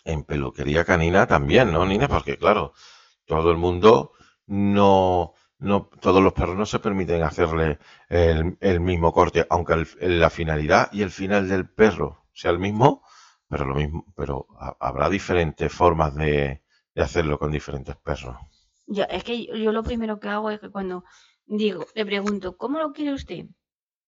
en 0.03 0.23
peluquería 0.23 0.85
canina 0.85 1.27
también, 1.27 1.71
¿no, 1.71 1.85
Nina? 1.85 2.07
Porque 2.07 2.37
claro, 2.37 2.73
todo 3.25 3.51
el 3.51 3.57
mundo 3.57 4.11
no, 4.47 5.33
no, 5.59 5.89
todos 6.01 6.21
los 6.23 6.33
perros 6.33 6.55
no 6.57 6.65
se 6.65 6.79
permiten 6.79 7.23
hacerle 7.23 7.79
el, 8.09 8.57
el 8.61 8.79
mismo 8.79 9.11
corte, 9.13 9.45
aunque 9.49 9.73
el- 9.99 10.19
la 10.19 10.29
finalidad 10.29 10.89
y 10.91 11.01
el 11.01 11.11
final 11.11 11.47
del 11.49 11.69
perro 11.69 12.25
sea 12.33 12.51
el 12.51 12.59
mismo, 12.59 13.03
pero 13.49 13.65
lo 13.65 13.75
mismo, 13.75 14.05
pero 14.15 14.47
ha- 14.59 14.75
habrá 14.79 15.09
diferentes 15.09 15.71
formas 15.71 16.15
de, 16.15 16.61
de 16.93 17.01
hacerlo 17.03 17.39
con 17.39 17.51
diferentes 17.51 17.95
perros. 17.97 18.35
Yo, 18.87 19.03
es 19.09 19.23
que 19.23 19.45
yo, 19.45 19.71
lo 19.71 19.83
primero 19.83 20.19
que 20.19 20.27
hago 20.29 20.49
es 20.49 20.59
que 20.59 20.69
cuando 20.71 21.03
digo, 21.45 21.85
le 21.95 22.05
pregunto, 22.05 22.57
¿cómo 22.57 22.79
lo 22.79 22.93
quiere 22.93 23.13
usted? 23.13 23.45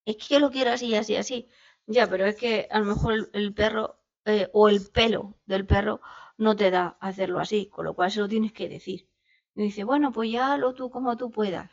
Es 0.06 0.18
que 0.18 0.36
yo 0.36 0.40
lo 0.42 0.52
quiero 0.52 0.72
así, 0.72 0.96
así, 0.96 1.16
así. 1.18 1.50
Ya, 1.88 2.08
pero 2.10 2.26
es 2.28 2.36
que 2.38 2.68
a 2.72 2.80
lo 2.80 2.86
mejor 2.86 3.14
el, 3.14 3.30
el 3.34 3.54
perro 3.56 4.00
eh, 4.26 4.50
o 4.54 4.70
el 4.70 4.82
pelo 4.92 5.38
del 5.46 5.66
perro 5.68 6.02
no 6.38 6.56
te 6.58 6.72
da 6.72 6.98
hacerlo 7.02 7.40
así, 7.40 7.70
con 7.70 7.86
lo 7.86 7.96
cual 7.96 8.12
se 8.12 8.22
lo 8.22 8.28
tienes 8.30 8.54
que 8.54 8.70
decir. 8.70 9.10
Y 9.58 9.64
dice, 9.64 9.84
bueno, 9.84 10.12
pues 10.12 10.32
ya 10.32 10.54
hazlo 10.54 10.76
tú 10.76 10.92
como 10.92 11.18
tú 11.18 11.32
puedas. 11.32 11.72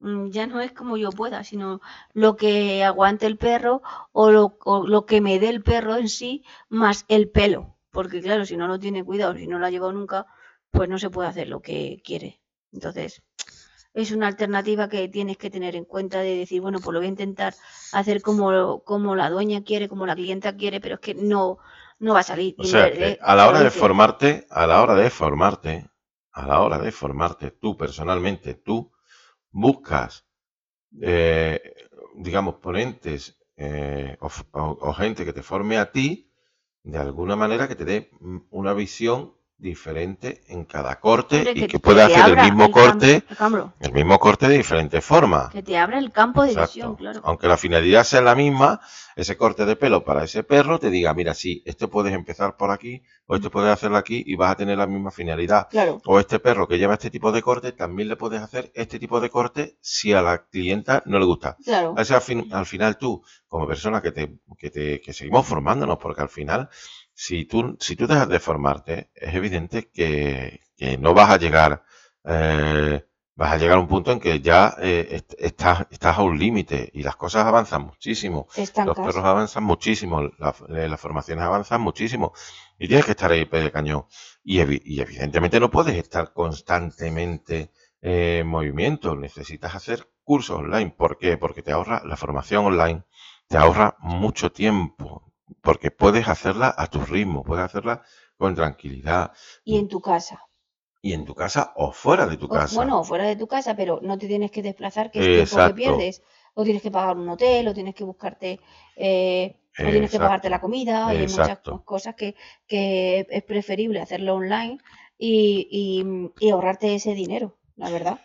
Mm, 0.00 0.28
Ya 0.30 0.46
no 0.46 0.60
es 0.60 0.72
como 0.72 0.98
yo 0.98 1.10
pueda, 1.10 1.42
sino 1.42 1.80
lo 2.12 2.36
que 2.36 2.84
aguante 2.84 3.26
el 3.26 3.38
perro 3.38 3.80
o 4.12 4.30
lo, 4.30 4.58
o 4.64 4.86
lo 4.86 5.06
que 5.06 5.22
me 5.22 5.38
dé 5.38 5.48
el 5.48 5.62
perro 5.62 5.96
en 5.96 6.10
sí, 6.10 6.44
más 6.68 7.06
el 7.08 7.30
pelo. 7.30 7.78
Porque 7.90 8.20
claro, 8.20 8.44
si 8.44 8.58
no 8.58 8.66
lo 8.68 8.78
tiene 8.78 9.02
cuidado, 9.04 9.34
si 9.36 9.46
no 9.46 9.58
lo 9.58 9.64
ha 9.64 9.70
llevado 9.70 9.92
nunca, 9.92 10.26
pues 10.70 10.88
no 10.90 10.98
se 10.98 11.08
puede 11.08 11.28
hacer 11.30 11.48
lo 11.48 11.62
que 11.62 12.02
quiere. 12.04 12.42
Entonces, 12.72 13.22
es 13.94 14.12
una 14.12 14.26
alternativa 14.26 14.90
que 14.90 15.08
tienes 15.08 15.38
que 15.38 15.48
tener 15.48 15.76
en 15.76 15.86
cuenta 15.86 16.20
de 16.20 16.36
decir, 16.36 16.60
bueno, 16.60 16.78
pues 16.80 16.92
lo 16.92 16.98
voy 16.98 17.06
a 17.06 17.10
intentar 17.16 17.54
hacer 17.92 18.20
como, 18.20 18.80
como 18.84 19.16
la 19.16 19.30
dueña 19.30 19.64
quiere, 19.64 19.88
como 19.88 20.04
la 20.04 20.14
clienta 20.14 20.56
quiere, 20.56 20.78
pero 20.78 20.96
es 20.96 21.00
que 21.00 21.14
no, 21.14 21.58
no 22.00 22.12
va 22.12 22.20
a 22.20 22.24
salir. 22.24 22.54
O 22.58 22.64
sea, 22.64 22.90
a 23.22 23.34
la 23.34 23.48
hora 23.48 23.58
lo 23.60 23.64
de 23.64 23.70
formarte, 23.70 24.46
a 24.50 24.66
la 24.66 24.82
hora 24.82 24.94
de 24.94 25.08
formarte, 25.08 25.88
a 26.34 26.46
la 26.46 26.60
hora 26.60 26.78
de 26.78 26.90
formarte, 26.90 27.52
tú 27.52 27.76
personalmente, 27.76 28.54
tú 28.54 28.92
buscas, 29.50 30.26
eh, 31.00 31.60
digamos, 32.16 32.56
ponentes 32.56 33.38
eh, 33.56 34.16
o, 34.20 34.92
gente 34.92 35.24
que 35.24 35.32
te 35.32 35.42
forme 35.42 35.78
a 35.78 35.92
ti, 35.92 36.32
de 36.82 36.98
alguna 36.98 37.36
manera 37.36 37.68
que 37.68 37.76
te 37.76 37.84
dé 37.84 38.10
mm, 38.20 38.38
una 38.50 38.74
visión 38.74 39.33
diferente 39.56 40.42
en 40.48 40.64
cada 40.64 40.98
corte 41.00 41.38
Hombre, 41.38 41.52
y 41.52 41.54
que- 41.54 41.66
que 41.68 41.78
te 41.78 42.02
hacer 42.02 42.28
el 42.30 42.36
mismo 42.44 42.64
el 42.66 42.70
corte, 42.72 43.22
el 43.80 43.92
mismo 43.92 44.18
corte 44.18 44.48
de 44.48 44.56
diferentes 44.56 45.04
formas. 45.04 45.50
que 45.50 45.62
te 45.62 45.78
abra 45.78 45.98
el 45.98 46.10
campo 46.12 46.42
de 46.42 46.48
Exacto. 46.50 46.72
visión, 46.74 46.96
claro. 46.96 47.20
Aunque 47.24 47.46
la 47.48 47.56
finalidad 47.56 48.04
sea 48.04 48.20
la 48.20 48.34
misma, 48.34 48.80
ese 49.16 49.36
corte 49.36 49.64
de 49.64 49.76
pelo 49.76 50.04
para 50.04 50.24
ese 50.24 50.42
perro 50.42 50.78
te 50.78 50.90
diga, 50.90 51.14
mira, 51.14 51.34
sí, 51.34 51.62
este 51.66 51.88
puedes 51.88 52.12
empezar 52.12 52.56
por 52.56 52.70
aquí 52.72 53.02
o 53.26 53.36
este 53.36 53.48
puedes 53.48 53.70
hacerlo 53.72 53.96
aquí 53.96 54.22
y 54.26 54.34
vas 54.36 54.50
a 54.52 54.56
tener 54.56 54.76
la 54.76 54.86
misma 54.86 55.10
finalidad. 55.10 55.68
Claro, 55.70 56.00
O 56.04 56.18
este 56.20 56.40
perro 56.40 56.66
que 56.68 56.76
lleva 56.78 56.94
este 56.94 57.10
tipo 57.10 57.30
de 57.32 57.40
corte, 57.40 57.72
también 57.72 58.08
le 58.08 58.16
puedes 58.16 58.42
hacer 58.42 58.70
este 58.74 58.98
tipo 58.98 59.20
de 59.20 59.30
corte 59.30 59.78
si 59.80 60.12
a 60.12 60.20
la 60.20 60.44
clienta 60.46 61.02
no 61.06 61.18
le 61.18 61.24
gusta. 61.24 61.56
claro. 61.64 61.94
O 61.96 62.04
sea, 62.04 62.16
al, 62.16 62.22
fin- 62.22 62.48
al 62.52 62.66
final 62.66 62.98
tú, 62.98 63.22
como 63.48 63.66
persona 63.66 64.02
que 64.02 64.10
te, 64.12 64.36
que 64.58 64.70
te, 64.70 65.00
que 65.00 65.12
seguimos 65.12 65.46
formándonos, 65.46 65.98
porque 65.98 66.20
al 66.22 66.28
final, 66.28 66.68
si 67.14 67.44
tú, 67.46 67.76
si 67.80 67.96
tú 67.96 68.06
dejas 68.06 68.28
de 68.28 68.40
formarte, 68.40 69.10
es 69.14 69.34
evidente 69.34 69.90
que, 69.92 70.60
que 70.76 70.98
no 70.98 71.14
vas 71.14 71.30
a 71.30 71.38
llegar, 71.38 71.84
eh, 72.24 73.04
vas 73.36 73.52
a 73.52 73.56
llegar 73.58 73.76
a 73.78 73.80
un 73.80 73.88
punto 73.88 74.12
en 74.12 74.20
que 74.20 74.40
ya 74.40 74.74
eh, 74.80 75.08
est- 75.12 75.34
estás, 75.38 75.86
estás 75.90 76.18
a 76.18 76.22
un 76.22 76.38
límite 76.38 76.90
y 76.92 77.02
las 77.02 77.16
cosas 77.16 77.46
avanzan 77.46 77.82
muchísimo. 77.82 78.48
Los 78.82 78.98
perros 78.98 79.24
avanzan 79.24 79.64
muchísimo, 79.64 80.22
la- 80.38 80.54
eh, 80.70 80.88
las 80.88 81.00
formaciones 81.00 81.44
avanzan 81.44 81.80
muchísimo 81.80 82.32
y 82.78 82.88
tienes 82.88 83.04
que 83.06 83.12
estar 83.12 83.30
ahí 83.32 83.44
pie 83.44 83.60
de 83.62 83.72
cañón. 83.72 84.06
Y, 84.42 84.58
evi- 84.58 84.82
y 84.84 85.00
evidentemente 85.00 85.60
no 85.60 85.70
puedes 85.70 85.96
estar 85.96 86.32
constantemente 86.32 87.70
eh, 88.02 88.38
en 88.40 88.46
movimiento, 88.46 89.16
necesitas 89.16 89.74
hacer 89.74 90.08
cursos 90.22 90.58
online. 90.58 90.90
¿Por 90.96 91.18
qué? 91.18 91.36
Porque 91.38 91.62
te 91.62 91.72
ahorra 91.72 92.02
la 92.04 92.16
formación 92.16 92.66
online, 92.66 93.04
te 93.48 93.56
ahorra 93.56 93.96
mucho 94.00 94.52
tiempo, 94.52 95.32
porque 95.62 95.90
puedes 95.90 96.28
hacerla 96.28 96.74
a 96.76 96.86
tu 96.88 97.00
ritmo, 97.04 97.42
puedes 97.44 97.64
hacerla 97.64 98.02
con 98.36 98.54
tranquilidad 98.54 99.32
Y 99.64 99.76
en 99.78 99.88
tu 99.88 100.00
casa. 100.00 100.40
y 101.02 101.12
en 101.12 101.24
tu 101.24 101.34
casa 101.36 101.72
o 101.76 101.92
fuera 101.92 102.26
de 102.26 102.36
tu 102.36 102.48
O- 102.48 102.54
casa. 102.56 102.74
bueno, 102.76 103.04
fuera 103.10 103.24
de 103.30 103.36
tu 103.36 103.46
casa, 103.54 103.70
pero 103.80 103.92
no 104.08 104.18
te 104.18 104.26
tienes 104.32 104.50
que 104.54 104.62
desplazar, 104.62 105.10
que 105.10 105.20
es 105.20 105.30
tiempo 105.30 105.56
que 105.62 105.74
pierdes. 105.80 106.22
O 106.54 106.62
tienes 106.66 106.82
que 106.84 106.90
pagar 106.96 107.16
un 107.22 107.28
hotel, 107.34 107.66
o 107.68 107.74
tienes 107.78 107.94
que 107.98 108.04
buscarte, 108.04 108.50
eh, 108.96 109.56
o 109.86 109.90
tienes 109.94 110.10
que 110.10 110.20
pagarte 110.24 110.48
la 110.54 110.60
comida, 110.60 111.14
y 111.14 111.20
hay 111.22 111.28
muchas 111.28 111.58
cosas 111.92 112.14
que, 112.14 112.28
que 112.70 113.26
es 113.38 113.42
preferible 113.52 114.00
hacerlo 114.00 114.34
online 114.36 114.78
y, 115.18 115.32
y- 115.80 116.46
y 116.46 116.50
ahorrarte 116.50 116.94
ese 116.94 117.12
dinero, 117.14 117.56
la 117.76 117.90
verdad. 117.90 118.18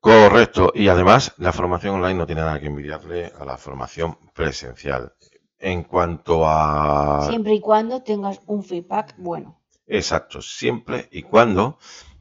Correcto. 0.00 0.72
Y 0.74 0.88
además, 0.88 1.34
la 1.36 1.52
formación 1.52 1.96
online 1.96 2.14
no 2.14 2.26
tiene 2.26 2.40
nada 2.40 2.58
que 2.60 2.66
envidiarle 2.66 3.32
a 3.38 3.44
la 3.44 3.58
formación 3.58 4.16
presencial. 4.32 5.12
En 5.58 5.84
cuanto 5.84 6.46
a... 6.46 7.26
Siempre 7.28 7.54
y 7.54 7.60
cuando 7.60 8.02
tengas 8.02 8.40
un 8.46 8.62
feedback 8.62 9.14
bueno. 9.18 9.60
Exacto, 9.86 10.42
siempre 10.42 11.08
y 11.12 11.22
cuando 11.22 11.78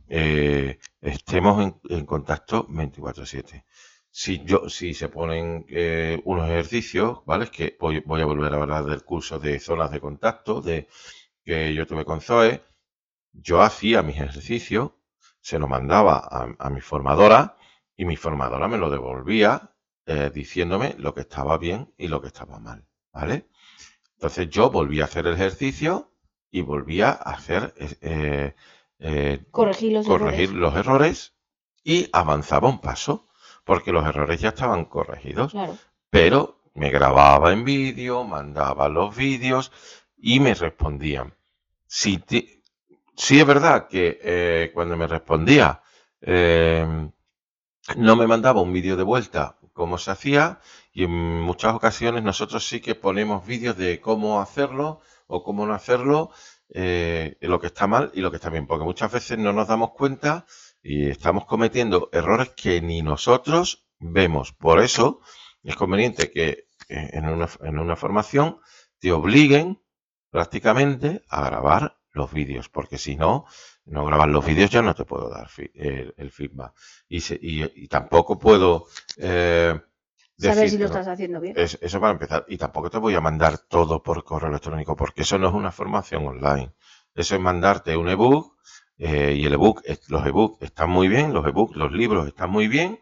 eh, 0.08 0.80
estemos 1.02 1.64
en, 1.64 1.80
en 1.90 2.06
contacto 2.06 2.68
24/7. 2.68 3.64
Si 4.12 4.44
yo, 4.46 4.70
si 4.70 4.94
se 4.94 5.10
ponen 5.10 5.66
eh, 5.70 6.22
unos 6.24 6.50
ejercicios, 6.50 7.20
¿vale? 7.26 7.46
Es 7.46 7.52
que 7.52 7.76
voy, 7.80 8.00
voy 8.06 8.22
a 8.22 8.26
volver 8.26 8.54
a 8.54 8.62
hablar 8.62 8.86
del 8.86 9.04
curso 9.04 9.40
de 9.40 9.60
zonas 9.60 9.92
de 9.92 10.00
contacto 10.00 10.62
de 10.62 10.88
que 11.44 11.74
yo 11.74 11.86
tuve 11.86 12.06
con 12.06 12.22
Zoe. 12.22 12.64
Yo 13.34 13.62
hacía 13.62 14.02
mis 14.02 14.16
ejercicios, 14.16 14.92
se 15.42 15.60
lo 15.60 15.68
mandaba 15.68 16.18
a, 16.18 16.56
a 16.58 16.70
mi 16.70 16.82
formadora 16.82 17.58
y 17.98 18.06
mi 18.06 18.16
formadora 18.16 18.68
me 18.68 18.78
lo 18.78 18.90
devolvía 18.90 19.76
eh, 20.06 20.32
diciéndome 20.34 20.96
lo 20.98 21.14
que 21.14 21.22
estaba 21.22 21.58
bien 21.58 21.94
y 21.98 22.08
lo 22.08 22.22
que 22.22 22.28
estaba 22.28 22.60
mal, 22.60 22.86
¿vale? 23.16 23.48
Entonces 24.16 24.50
yo 24.50 24.70
volví 24.70 25.02
a 25.02 25.06
hacer 25.06 25.26
el 25.28 25.34
ejercicio 25.36 26.12
y 26.52 26.62
volvía 26.62 27.10
a 27.10 27.32
hacer 27.32 27.74
eh, 28.02 28.54
eh, 29.00 29.46
Corregir 29.52 29.94
los 29.94 30.06
corregir 30.06 30.50
errores. 30.50 30.60
los 30.62 30.76
errores 30.76 31.34
y 31.84 32.10
avanzaba 32.14 32.70
un 32.70 32.80
paso, 32.82 33.28
porque 33.64 33.92
los 33.92 34.06
errores 34.06 34.40
ya 34.42 34.50
estaban 34.50 34.86
corregidos, 34.86 35.52
Claro. 35.52 35.78
pero 36.10 36.62
me 36.76 36.92
grababa 36.92 37.54
en 37.54 37.64
vídeo, 37.66 38.24
mandaba 38.24 38.90
los 38.90 39.16
vídeos 39.16 39.72
y 40.18 40.40
me 40.40 40.54
respondían. 40.54 41.34
Si 41.88 42.22
sí 43.16 43.40
es 43.40 43.46
verdad 43.48 43.88
que 43.88 44.20
eh, 44.22 44.72
cuando 44.74 44.98
me 44.98 45.08
respondía 45.08 45.82
eh, 46.22 47.10
no 47.96 48.16
me 48.16 48.28
mandaba 48.28 48.62
un 48.62 48.74
vídeo 48.74 48.96
de 48.98 49.04
vuelta 49.04 49.58
cómo 49.74 49.98
se 49.98 50.12
hacía 50.12 50.60
y 50.96 51.04
en 51.04 51.12
muchas 51.42 51.76
ocasiones 51.76 52.24
nosotros 52.24 52.66
sí 52.68 52.80
que 52.82 52.96
ponemos 52.96 53.46
vídeos 53.46 53.78
de 53.78 54.00
cómo 54.02 54.42
hacerlo 54.42 55.02
o 55.28 55.44
cómo 55.44 55.68
no 55.68 55.74
hacerlo, 55.76 56.32
eh, 56.70 57.38
lo 57.42 57.60
que 57.60 57.68
está 57.68 57.86
mal 57.86 58.12
y 58.16 58.22
lo 58.22 58.32
que 58.32 58.38
está 58.38 58.50
bien, 58.50 58.66
porque 58.66 58.86
muchas 58.86 59.12
veces 59.12 59.38
no 59.38 59.54
nos 59.54 59.68
damos 59.68 59.92
cuenta 59.92 60.46
y 60.82 61.10
estamos 61.10 61.46
cometiendo 61.46 62.10
errores 62.14 62.50
que 62.56 62.82
ni 62.82 63.02
nosotros 63.02 63.88
vemos. 64.00 64.54
Por 64.54 64.80
eso 64.82 65.20
es 65.64 65.76
conveniente 65.76 66.32
que 66.32 66.48
eh, 66.90 67.10
en 67.14 67.28
una, 67.28 67.50
en 67.62 67.78
una 67.80 67.96
formación 67.98 68.60
te 69.00 69.12
obliguen 69.12 69.82
prácticamente 70.30 71.24
a 71.30 71.46
grabar 71.46 71.98
los 72.14 72.32
vídeos, 72.32 72.70
porque 72.70 72.98
si 72.98 73.18
no, 73.18 73.46
no 73.86 74.06
grabas 74.06 74.30
los 74.30 74.46
vídeos 74.46 74.70
yo 74.70 74.82
no 74.82 74.96
te 74.96 75.04
puedo 75.04 75.30
dar 75.30 75.50
el, 75.74 76.14
el 76.18 76.32
feedback. 76.32 76.74
Y, 77.10 77.20
se- 77.22 77.40
y 77.42 77.88
tampoco 77.90 78.40
puedo 78.40 78.88
eh, 79.18 79.78
Saber 80.38 80.70
si 80.70 80.78
lo 80.78 80.86
estás 80.86 81.08
haciendo 81.08 81.40
bien. 81.42 81.56
Es- 81.58 81.78
eso 81.82 82.00
para 82.00 82.14
empezar. 82.14 82.46
Y 82.48 82.58
tampoco 82.58 82.90
te 82.90 82.98
voy 82.98 83.16
a 83.16 83.22
mandar 83.22 83.58
todo 83.58 84.02
por 84.04 84.24
correo 84.24 84.50
electrónico, 84.50 84.96
porque 84.96 85.22
eso 85.24 85.38
no 85.38 85.48
es 85.50 85.54
una 85.54 85.72
formación 85.72 86.26
online. 86.28 86.74
Eso 87.14 87.36
es 87.36 87.42
mandarte 87.42 87.96
un 87.98 88.10
ebook 88.10 88.54
eh, 88.98 89.34
y 89.38 89.46
el 89.46 89.54
ebook, 89.54 89.82
los 90.10 90.26
ebooks 90.26 90.62
están 90.62 90.90
muy 90.90 91.08
bien, 91.08 91.34
los 91.34 91.46
ebooks, 91.46 91.76
los 91.76 91.92
libros 91.92 92.28
están 92.28 92.50
muy 92.50 92.68
bien, 92.70 93.00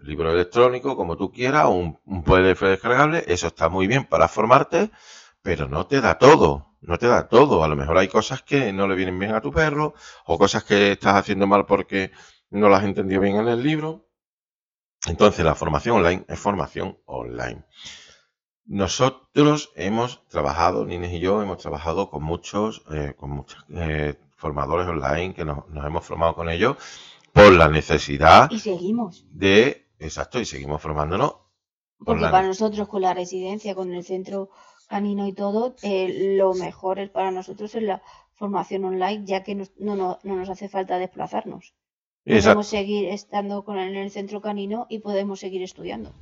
el 0.00 0.06
libro 0.06 0.30
electrónico, 0.32 0.96
como 0.96 1.16
tú 1.16 1.32
quieras, 1.32 1.66
un, 1.68 1.98
un 2.04 2.22
PDF 2.22 2.62
descargable, 2.66 3.24
eso 3.26 3.48
está 3.48 3.68
muy 3.68 3.86
bien 3.88 4.04
para 4.04 4.28
formarte, 4.28 4.90
pero 5.42 5.68
no 5.68 5.86
te 5.86 6.00
da 6.00 6.18
todo, 6.18 6.76
no 6.80 6.98
te 6.98 7.06
da 7.08 7.28
todo. 7.28 7.64
A 7.64 7.68
lo 7.68 7.76
mejor 7.76 7.98
hay 7.98 8.08
cosas 8.08 8.42
que 8.42 8.72
no 8.72 8.86
le 8.88 8.94
vienen 8.94 9.18
bien 9.18 9.34
a 9.34 9.40
tu 9.40 9.50
perro, 9.52 9.94
o 10.26 10.38
cosas 10.38 10.64
que 10.64 10.92
estás 10.92 11.16
haciendo 11.16 11.46
mal 11.46 11.66
porque 11.66 12.12
no 12.50 12.68
las 12.68 12.80
has 12.80 12.86
entendido 12.86 13.20
bien 13.20 13.36
en 13.36 13.48
el 13.48 13.62
libro. 13.62 14.06
Entonces, 15.06 15.44
la 15.44 15.54
formación 15.54 15.96
online 15.96 16.24
es 16.28 16.38
formación 16.38 16.98
online. 17.06 17.64
Nosotros 18.64 19.72
hemos 19.74 20.26
trabajado, 20.28 20.86
Nines 20.86 21.12
y 21.12 21.18
yo, 21.18 21.42
hemos 21.42 21.58
trabajado 21.58 22.08
con 22.08 22.22
muchos, 22.22 22.84
eh, 22.92 23.14
con 23.16 23.30
muchos 23.30 23.64
eh, 23.70 24.14
formadores 24.36 24.86
online 24.86 25.34
que 25.34 25.44
nos, 25.44 25.64
hemos 25.74 26.04
formado 26.04 26.34
con 26.34 26.48
ellos 26.48 26.76
por 27.32 27.52
la 27.52 27.68
necesidad. 27.68 28.50
Y 28.50 28.60
seguimos. 28.60 29.24
De, 29.30 29.88
exacto, 29.98 30.38
y 30.38 30.44
seguimos 30.44 30.80
formándonos. 30.80 31.36
Porque 32.04 32.22
para 32.22 32.46
nosotros, 32.46 32.88
con 32.88 33.02
la 33.02 33.14
residencia, 33.14 33.74
con 33.74 33.92
el 33.92 34.04
centro 34.04 34.50
canino 34.88 35.26
y 35.26 35.32
todo, 35.32 35.74
eh, 35.82 36.34
lo 36.36 36.54
mejor 36.54 36.98
es 36.98 37.10
para 37.10 37.30
nosotros 37.30 37.74
es 37.74 37.82
la 37.82 38.02
formación 38.34 38.84
online, 38.84 39.24
ya 39.24 39.42
que 39.42 39.54
no, 39.54 39.64
no, 39.78 40.18
nos 40.22 40.48
hace 40.48 40.68
falta 40.68 40.98
desplazarnos. 40.98 41.74
Podemos 42.24 42.68
seguir 42.68 43.08
estando 43.08 43.64
con 43.64 43.78
en 43.78 43.96
el 43.96 44.10
centro 44.10 44.40
canino 44.40 44.86
y 44.88 45.00
podemos 45.00 45.40
seguir 45.40 45.62
estudiando. 45.62 46.14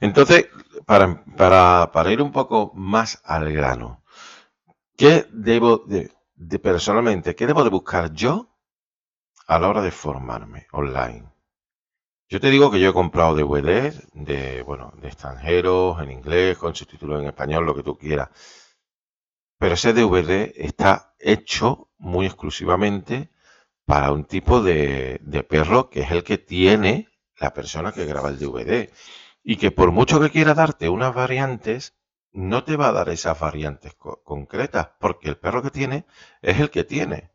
Entonces, 0.00 0.48
para, 0.84 1.24
para, 1.36 1.90
para 1.92 2.12
ir 2.12 2.20
un 2.20 2.32
poco 2.32 2.72
más 2.74 3.20
al 3.24 3.52
grano, 3.52 4.02
¿qué 4.96 5.26
debo 5.30 5.78
de, 5.78 6.10
personalmente, 6.58 7.34
qué 7.34 7.46
debo 7.46 7.64
de 7.64 7.70
buscar 7.70 8.12
yo 8.12 8.48
a 9.46 9.58
la 9.58 9.68
hora 9.68 9.82
de 9.82 9.92
formarme 9.92 10.66
online? 10.72 11.24
Yo 12.28 12.40
te 12.40 12.50
digo 12.50 12.72
que 12.72 12.80
yo 12.80 12.90
he 12.90 12.92
comprado 12.92 13.36
DVDs 13.36 14.08
de, 14.12 14.62
bueno, 14.62 14.92
de 15.00 15.06
extranjeros, 15.06 16.02
en 16.02 16.10
inglés, 16.10 16.58
con 16.58 16.74
subtítulos 16.74 17.22
en 17.22 17.28
español, 17.28 17.64
lo 17.64 17.74
que 17.74 17.84
tú 17.84 17.96
quieras. 17.96 18.30
Pero 19.58 19.74
ese 19.74 19.92
DVD 19.92 20.52
está 20.56 21.14
hecho 21.20 21.88
muy 21.98 22.26
exclusivamente 22.26 23.30
para 23.86 24.10
un 24.10 24.24
tipo 24.24 24.62
de, 24.62 25.20
perro 25.48 25.88
que 25.88 26.00
es 26.00 26.10
el 26.10 26.24
que 26.24 26.38
tiene 26.38 27.08
la 27.38 27.54
persona 27.54 27.92
que 27.92 28.04
graba 28.04 28.28
el 28.28 28.38
DVD 28.38 28.90
y 29.44 29.56
que 29.56 29.70
por 29.70 29.92
mucho 29.92 30.20
que 30.20 30.30
quiera 30.30 30.54
darte 30.54 30.88
unas 30.88 31.14
variantes, 31.14 31.94
no 32.32 32.64
te 32.64 32.76
va 32.76 32.88
a 32.88 32.92
dar 32.92 33.08
esas 33.08 33.38
variantes 33.38 33.94
concretas, 33.94 34.90
porque 34.98 35.28
el 35.28 35.38
perro 35.38 35.62
que 35.62 35.70
tiene 35.70 36.04
es 36.42 36.58
el 36.58 36.70
que 36.70 36.82
tiene. 36.82 37.30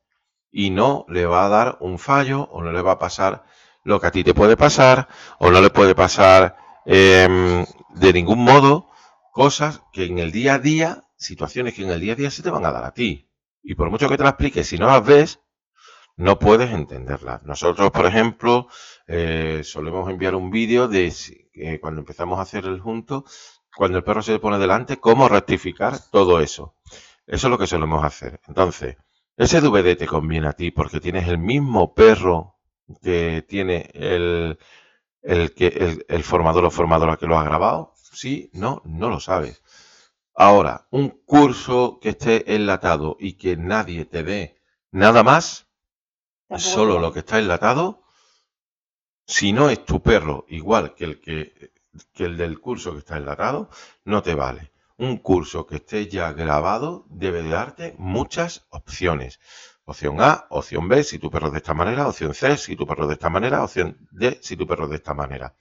Y 0.52 0.70
no 0.70 1.06
le 1.08 1.26
va 1.26 1.46
a 1.46 1.50
dar 1.50 1.78
un 1.80 1.98
fallo 1.98 2.44
o 2.52 2.62
no 2.62 2.74
le 2.74 2.82
va 2.82 2.92
a 2.92 3.00
pasar 3.00 3.46
lo 3.84 4.02
que 4.02 4.08
a 4.08 4.12
ti 4.12 4.24
te 4.26 4.34
puede 4.34 4.58
pasar 4.58 5.08
o 5.40 5.50
no 5.50 5.62
le 5.62 5.70
puede 5.70 5.96
pasar 5.96 6.58
em, 6.86 7.66
de 7.96 8.14
ningún 8.14 8.44
modo 8.44 8.90
cosas 9.32 9.82
que 9.94 10.04
en 10.06 10.20
el 10.20 10.34
día 10.34 10.56
a 10.56 10.60
día, 10.60 11.06
situaciones 11.16 11.74
que 11.74 11.84
en 11.84 11.92
el 11.92 12.02
día 12.02 12.14
a 12.14 12.18
día 12.18 12.30
se 12.30 12.44
te 12.44 12.50
van 12.50 12.66
a 12.66 12.72
dar 12.72 12.84
a 12.84 12.94
ti. 12.94 13.30
Y 13.64 13.76
por 13.76 13.90
mucho 13.90 14.10
que 14.10 14.18
te 14.18 14.24
las 14.24 14.34
expliques, 14.34 14.68
si 14.68 14.78
no 14.78 14.88
las 14.88 15.06
ves, 15.06 15.40
no 16.22 16.38
puedes 16.38 16.72
entenderlas. 16.72 17.44
Nosotros, 17.44 17.90
por 17.90 18.06
ejemplo, 18.06 18.68
eh, 19.08 19.62
solemos 19.64 20.08
enviar 20.08 20.36
un 20.36 20.52
vídeo 20.52 20.88
de 20.88 21.12
cuando 21.82 22.02
empezamos 22.02 22.38
a 22.38 22.44
hacer 22.44 22.66
el 22.66 22.80
junto, 22.80 23.26
cuando 23.76 23.98
el 23.98 24.04
perro 24.04 24.22
se 24.22 24.34
le 24.34 24.40
pone 24.40 24.60
delante, 24.60 24.98
cómo 24.98 25.28
rectificar 25.28 25.98
todo 26.12 26.40
eso. 26.40 26.76
Eso 27.26 27.48
es 27.48 27.52
lo 27.52 27.58
que 27.58 27.66
solemos 27.66 28.04
hacer. 28.04 28.40
Entonces, 28.48 28.98
ese 29.36 29.62
DVD 29.62 29.98
te 29.98 30.06
conviene 30.06 30.48
a 30.48 30.54
ti 30.54 30.70
porque 30.70 31.00
tienes 31.00 31.28
el 31.28 31.40
mismo 31.40 31.96
perro 31.96 32.58
que 33.02 33.44
tiene 33.48 33.90
el, 33.94 34.60
el, 35.24 35.56
que, 35.56 36.04
el, 36.08 36.24
formador 36.24 36.66
o 36.66 36.72
formadora 36.72 37.18
que 37.18 37.26
lo 37.26 37.40
ha 37.40 37.44
grabado. 37.44 37.94
Sí, 37.96 38.52
no, 38.54 38.84
no 38.86 39.10
lo 39.10 39.20
sabes. 39.20 39.64
Ahora, 40.36 40.88
un 40.92 41.10
curso 41.26 41.98
que 42.00 42.10
esté 42.10 42.54
enlatado 42.54 43.18
y 43.20 43.34
que 43.38 43.58
nadie 43.58 44.06
te 44.06 44.22
dé 44.22 44.62
nada 44.92 45.24
más, 45.24 45.71
solo 46.58 47.00
lo 47.00 47.12
que 47.14 47.20
está 47.20 47.40
enlatado, 47.40 48.04
si 49.26 49.54
no 49.54 49.70
es 49.70 49.86
tu 49.86 50.02
perro 50.02 50.46
igual 50.50 50.94
que 50.96 51.06
el, 51.06 51.22
que, 51.22 51.72
el 52.16 52.38
del 52.38 52.60
curso 52.60 52.94
que 52.94 53.00
está 53.00 53.18
enlatado, 53.18 53.70
no 54.06 54.22
te 54.22 54.36
vale. 54.36 54.72
Un 54.98 55.18
curso 55.18 55.66
que 55.66 55.78
esté 55.78 56.08
ya 56.08 56.32
grabado 56.34 57.06
debe 57.10 57.42
de 57.42 57.50
darte 57.50 57.96
muchas 57.98 58.68
opciones. 58.70 59.40
Opción 59.86 60.22
A, 60.22 60.46
opción 60.50 60.88
B, 60.88 61.04
si 61.04 61.18
tu 61.18 61.32
perro 61.32 61.48
es 61.48 61.54
de 61.54 61.58
esta 61.58 61.74
manera, 61.74 62.08
opción 62.08 62.34
C, 62.34 62.56
si 62.58 62.76
tu 62.76 62.86
perro 62.86 63.04
es 63.04 63.10
de 63.10 63.14
esta 63.16 63.30
manera, 63.30 63.64
opción 63.64 64.08
D, 64.12 64.40
si 64.42 64.56
tu 64.56 64.68
perro 64.68 64.84
es 64.86 64.92
de 64.92 64.96
esta 64.98 65.14
manera. 65.14 65.56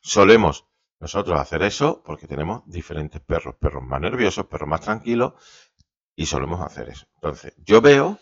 Solemos 0.00 0.66
nosotros 0.98 1.38
hacer 1.38 1.62
eso 1.62 2.02
porque 2.04 2.26
tenemos 2.26 2.62
diferentes 2.66 3.20
perros, 3.20 3.54
perros 3.56 3.82
más 3.82 4.00
nerviosos, 4.00 4.46
perros 4.46 4.68
más 4.68 4.80
tranquilos, 4.80 5.34
y 6.14 6.26
solemos 6.26 6.60
hacer 6.60 6.90
eso. 6.90 7.06
Entonces, 7.14 7.54
yo 7.58 7.80
veo, 7.80 8.18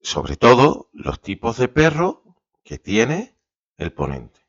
sobre 0.00 0.36
todo, 0.36 0.88
los 0.92 1.20
tipos 1.20 1.56
de 1.58 1.68
perro 1.68 2.22
que 2.62 2.78
tiene 2.78 3.36
el 3.76 3.92
ponente. 3.92 4.40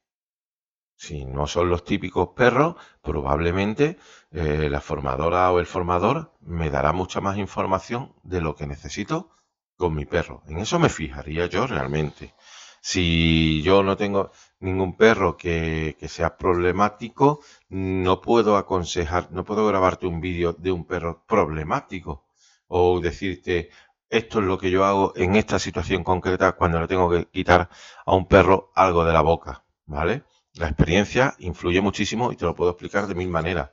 Si 0.95 1.25
no 1.25 1.47
son 1.47 1.69
los 1.69 1.85
típicos 1.85 2.29
perros, 2.35 2.75
probablemente 3.01 3.97
eh, 4.31 4.67
la 4.69 4.81
formadora 4.81 5.49
o 5.51 5.59
el 5.59 5.65
formador 5.65 6.33
me 6.41 6.69
dará 6.69 6.91
mucha 6.91 7.21
más 7.21 7.37
información 7.37 8.13
de 8.23 8.41
lo 8.41 8.55
que 8.55 8.67
necesito 8.67 9.29
con 9.77 9.95
mi 9.95 10.05
perro. 10.05 10.43
En 10.47 10.57
eso 10.57 10.77
me 10.77 10.89
fijaría 10.89 11.45
yo 11.45 11.67
realmente. 11.67 12.33
Si 12.81 13.61
yo 13.61 13.81
no 13.81 13.95
tengo 13.95 14.31
ningún 14.59 14.97
perro 14.97 15.37
que, 15.37 15.95
que, 15.97 16.09
sea 16.09 16.35
problemático, 16.37 17.39
no 17.69 18.19
puedo 18.19 18.57
aconsejar, 18.57 19.31
no 19.31 19.45
puedo 19.45 19.65
grabarte 19.67 20.05
un 20.05 20.19
vídeo 20.19 20.51
de 20.53 20.71
un 20.73 20.85
perro 20.85 21.23
problemático 21.25 22.25
o 22.67 22.99
decirte, 22.99 23.69
esto 24.09 24.39
es 24.39 24.45
lo 24.45 24.57
que 24.57 24.71
yo 24.71 24.85
hago 24.85 25.13
en 25.15 25.35
esta 25.35 25.59
situación 25.59 26.03
concreta 26.03 26.53
cuando 26.53 26.79
le 26.79 26.87
tengo 26.87 27.09
que 27.09 27.25
quitar 27.25 27.69
a 28.05 28.15
un 28.15 28.27
perro 28.27 28.71
algo 28.75 29.05
de 29.05 29.13
la 29.13 29.21
boca, 29.21 29.63
¿vale? 29.85 30.23
La 30.55 30.67
experiencia 30.67 31.35
influye 31.39 31.81
muchísimo 31.81 32.31
y 32.31 32.35
te 32.35 32.45
lo 32.45 32.55
puedo 32.55 32.71
explicar 32.71 33.07
de 33.07 33.15
mil 33.15 33.29
maneras. 33.29 33.71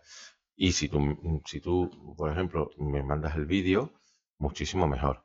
Y 0.54 0.72
si 0.72 0.88
tú, 0.88 1.42
si 1.44 1.60
tú 1.60 2.14
por 2.16 2.30
ejemplo, 2.30 2.70
me 2.78 3.02
mandas 3.02 3.36
el 3.36 3.46
vídeo, 3.46 3.92
muchísimo 4.38 4.86
mejor. 4.86 5.24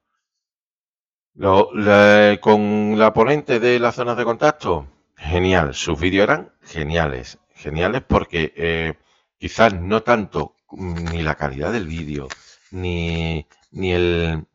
con 2.41 3.00
la 3.00 3.13
ponente 3.13 3.60
de 3.60 3.80
las 3.80 3.95
zonas 3.95 4.17
de 4.17 4.24
contacto, 4.26 4.88
genial. 5.17 5.74
Sus 5.74 6.00
vídeos 6.00 6.24
eran 6.24 6.54
geniales. 6.62 7.38
Geniales 7.54 8.04
porque 8.08 8.54
eh, 8.56 8.93
quizás 9.38 9.74
no 9.74 10.04
tanto 10.04 10.56
ni 10.71 11.21
la 11.21 11.36
calidad 11.36 11.71
del 11.71 11.88
vídeo, 11.88 12.28
ni, 12.71 13.45
ni 13.71 13.91
el, 13.93 14.45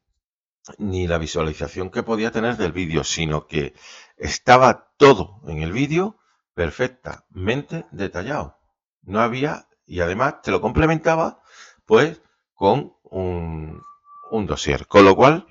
ni 0.79 1.07
la 1.07 1.18
visualización 1.18 1.90
que 1.90 2.02
podía 2.02 2.31
tener 2.31 2.57
del 2.57 2.72
vídeo, 2.72 3.05
sino 3.05 3.46
que 3.46 3.74
estaba 4.16 4.92
todo 4.96 5.40
en 5.46 5.62
el 5.62 5.72
vídeo 5.72 6.18
perfectamente 6.55 7.87
detallado. 7.90 8.59
No 9.02 9.20
había, 9.20 9.68
y 9.87 10.00
además 10.00 10.42
te 10.42 10.50
lo 10.50 10.61
complementaba, 10.61 11.40
pues, 11.85 12.20
con 12.55 12.94
un, 13.05 13.83
un 14.31 14.46
dossier. 14.46 14.87
Con 14.87 15.05
lo 15.05 15.14
cual, 15.14 15.46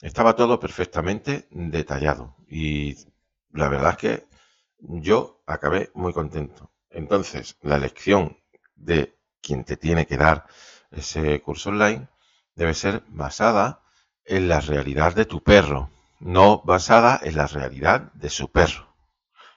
estaba 0.00 0.36
todo 0.36 0.60
perfectamente 0.60 1.48
detallado. 1.50 2.36
Y 2.48 2.96
la 3.52 3.68
verdad 3.68 3.92
es 3.92 3.96
que 3.98 4.26
yo 4.78 5.42
acabé 5.46 5.90
muy 5.94 6.12
contento. 6.12 6.72
Entonces, 6.90 7.56
la 7.62 7.76
elección 7.76 8.38
de 8.74 9.16
quien 9.40 9.64
te 9.64 9.76
tiene 9.76 10.06
que 10.06 10.16
dar 10.16 10.46
ese 10.90 11.40
curso 11.40 11.70
online 11.70 12.08
debe 12.54 12.74
ser 12.74 13.02
basada 13.08 13.81
en 14.24 14.48
la 14.48 14.60
realidad 14.60 15.14
de 15.14 15.24
tu 15.24 15.42
perro, 15.42 15.90
no 16.20 16.62
basada 16.64 17.20
en 17.22 17.36
la 17.36 17.46
realidad 17.46 18.12
de 18.14 18.30
su 18.30 18.50
perro. 18.50 18.94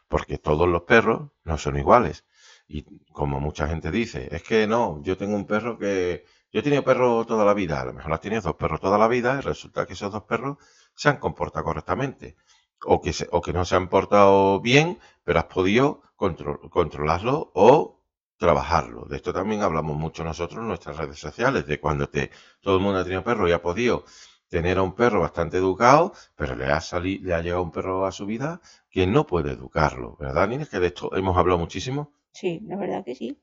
Porque 0.08 0.38
todos 0.38 0.67
los 0.67 0.84
perros 0.84 1.32
no 1.43 1.58
son 1.58 1.78
iguales. 1.78 2.25
Y 2.67 2.84
como 3.12 3.39
mucha 3.39 3.67
gente 3.67 3.91
dice, 3.91 4.28
es 4.32 4.43
que 4.43 4.67
no, 4.67 5.01
yo 5.04 5.17
tengo 5.17 5.36
un 5.36 5.45
perro 5.45 5.78
que... 5.78 6.25
Yo 6.51 6.62
he 6.62 6.63
tenido 6.63 6.84
perro 6.84 7.25
toda 7.25 7.43
la 7.43 7.54
vida, 7.54 7.82
a 7.82 7.86
lo 7.86 7.93
mejor 7.93 8.13
has 8.13 8.21
tenido 8.21 8.41
dos 8.41 8.56
perros 8.56 8.80
toda 8.80 8.97
la 8.97 9.10
vida 9.10 9.38
y 9.38 9.41
resulta 9.41 9.86
que 9.86 9.93
esos 9.93 10.12
dos 10.12 10.23
perros 10.23 10.58
se 10.95 11.10
han 11.10 11.17
comportado 11.17 11.65
correctamente. 11.65 12.38
O 12.86 13.01
que, 13.01 13.13
o 13.32 13.41
que 13.41 13.51
no 13.51 13.65
se 13.65 13.75
han 13.75 13.89
portado 13.89 14.62
bien, 14.62 14.99
pero 15.23 15.39
has 15.39 15.45
podido 15.45 16.01
controlarlo 16.15 17.51
o 17.54 17.95
trabajarlo. 18.38 19.06
De 19.06 19.17
esto 19.17 19.34
también 19.34 19.63
hablamos 19.63 19.97
mucho 19.97 20.23
nosotros 20.23 20.60
en 20.60 20.67
nuestras 20.67 20.97
redes 20.97 21.19
sociales, 21.19 21.65
de 21.65 21.80
cuando 21.80 22.08
te, 22.10 22.32
todo 22.62 22.78
el 22.78 22.82
mundo 22.82 22.99
ha 22.99 23.04
tenido 23.04 23.23
perro 23.23 23.47
y 23.47 23.51
ha 23.51 23.62
podido 23.62 24.06
tener 24.49 24.77
a 24.77 24.84
un 24.84 24.93
perro 24.93 25.21
bastante 25.21 25.58
educado, 25.58 26.13
pero 26.36 26.55
le 26.55 26.65
ha, 26.65 26.81
salido, 26.81 27.25
le 27.25 27.34
ha 27.34 27.41
llegado 27.41 27.63
un 27.63 27.71
perro 27.71 28.05
a 28.05 28.12
su 28.12 28.25
vida 28.25 28.62
que 28.89 29.08
no 29.08 29.25
puede 29.25 29.51
educarlo, 29.51 30.17
¿verdad, 30.19 30.47
Nines? 30.47 30.69
Que 30.69 30.79
de 30.79 30.88
esto 30.88 31.15
hemos 31.15 31.38
hablado 31.38 31.60
muchísimo. 31.60 32.13
Sí, 32.31 32.62
la 32.65 32.77
verdad 32.77 33.03
que 33.03 33.15
sí. 33.15 33.41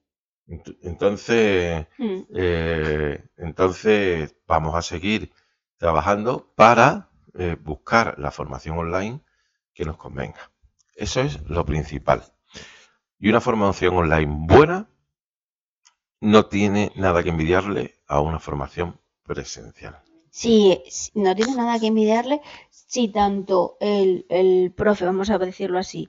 Entonces, 0.82 1.86
mm. 1.98 2.20
eh, 2.34 3.24
entonces 3.36 4.36
vamos 4.46 4.74
a 4.74 4.82
seguir 4.82 5.32
trabajando 5.78 6.52
para 6.54 7.10
eh, 7.34 7.56
buscar 7.60 8.18
la 8.18 8.30
formación 8.30 8.78
online 8.78 9.20
que 9.72 9.84
nos 9.84 9.96
convenga. 9.96 10.50
Eso 10.94 11.20
es 11.20 11.48
lo 11.48 11.64
principal. 11.64 12.22
Y 13.18 13.28
una 13.28 13.40
formación 13.40 13.96
online 13.96 14.46
buena 14.46 14.88
no 16.20 16.46
tiene 16.46 16.92
nada 16.96 17.22
que 17.22 17.30
envidiarle 17.30 17.94
a 18.06 18.20
una 18.20 18.38
formación 18.38 19.00
presencial. 19.22 20.02
Sí, 20.40 20.82
no 21.14 21.34
tiene 21.36 21.54
nada 21.54 21.78
que 21.78 21.88
envidiarle 21.88 22.40
si 22.70 23.08
tanto 23.08 23.76
el, 23.80 24.26
el 24.30 24.72
profe, 24.72 25.04
vamos 25.04 25.30
a 25.30 25.38
decirlo 25.38 25.78
así, 25.78 26.08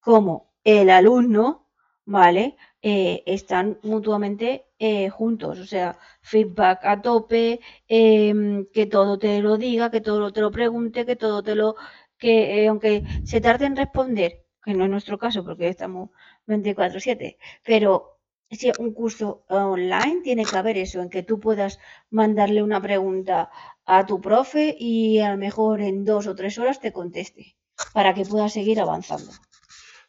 como 0.00 0.52
el 0.64 0.90
alumno, 0.90 1.68
¿vale? 2.06 2.56
Eh, 2.82 3.22
están 3.26 3.78
mutuamente 3.82 4.66
eh, 4.78 5.10
juntos, 5.10 5.58
o 5.60 5.66
sea, 5.66 5.98
feedback 6.22 6.80
a 6.84 7.02
tope, 7.02 7.60
em, 7.88 8.66
que 8.74 8.86
todo 8.86 9.18
te 9.18 9.40
lo 9.42 9.56
diga, 9.58 9.90
que 9.90 10.00
todo 10.02 10.32
te 10.32 10.40
lo 10.42 10.50
pregunte, 10.52 11.06
que 11.06 11.16
todo 11.16 11.42
te 11.42 11.54
lo, 11.56 11.76
que 12.18 12.64
eh, 12.64 12.68
aunque 12.68 13.04
se 13.24 13.40
tarde 13.42 13.66
en 13.66 13.76
responder, 13.76 14.46
que 14.64 14.74
no 14.74 14.84
es 14.84 14.90
nuestro 14.90 15.18
caso 15.18 15.44
porque 15.44 15.68
estamos 15.68 16.10
24/7, 16.46 17.38
pero 17.64 18.19
si 18.50 18.72
un 18.78 18.92
curso 18.92 19.44
online 19.48 20.20
tiene 20.22 20.44
que 20.44 20.56
haber 20.56 20.76
eso, 20.76 21.00
en 21.00 21.10
que 21.10 21.22
tú 21.22 21.38
puedas 21.38 21.78
mandarle 22.10 22.62
una 22.62 22.80
pregunta 22.80 23.50
a 23.84 24.06
tu 24.06 24.20
profe 24.20 24.76
y 24.78 25.20
a 25.20 25.30
lo 25.30 25.36
mejor 25.36 25.80
en 25.80 26.04
dos 26.04 26.26
o 26.26 26.34
tres 26.34 26.58
horas 26.58 26.80
te 26.80 26.92
conteste 26.92 27.56
para 27.92 28.14
que 28.14 28.24
puedas 28.24 28.52
seguir 28.52 28.80
avanzando. 28.80 29.32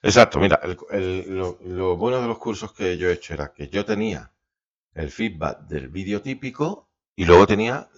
Exacto, 0.04 0.40
mira, 0.40 0.60
lo, 0.90 1.98
bueno 1.98 2.22
de 2.22 2.28
los 2.28 2.40
cursos 2.40 2.74
que 2.74 2.98
yo 2.98 3.10
he 3.10 3.14
hecho 3.14 3.36
era 3.36 3.54
que 3.54 3.68
yo 3.68 3.86
tenía 3.86 4.32
el 4.96 5.12
feedback 5.12 5.68
del 5.68 5.90
vídeo 5.90 6.22
típico 6.22 6.90
y 7.16 7.26
luego 7.26 7.46
tenía 7.46 7.90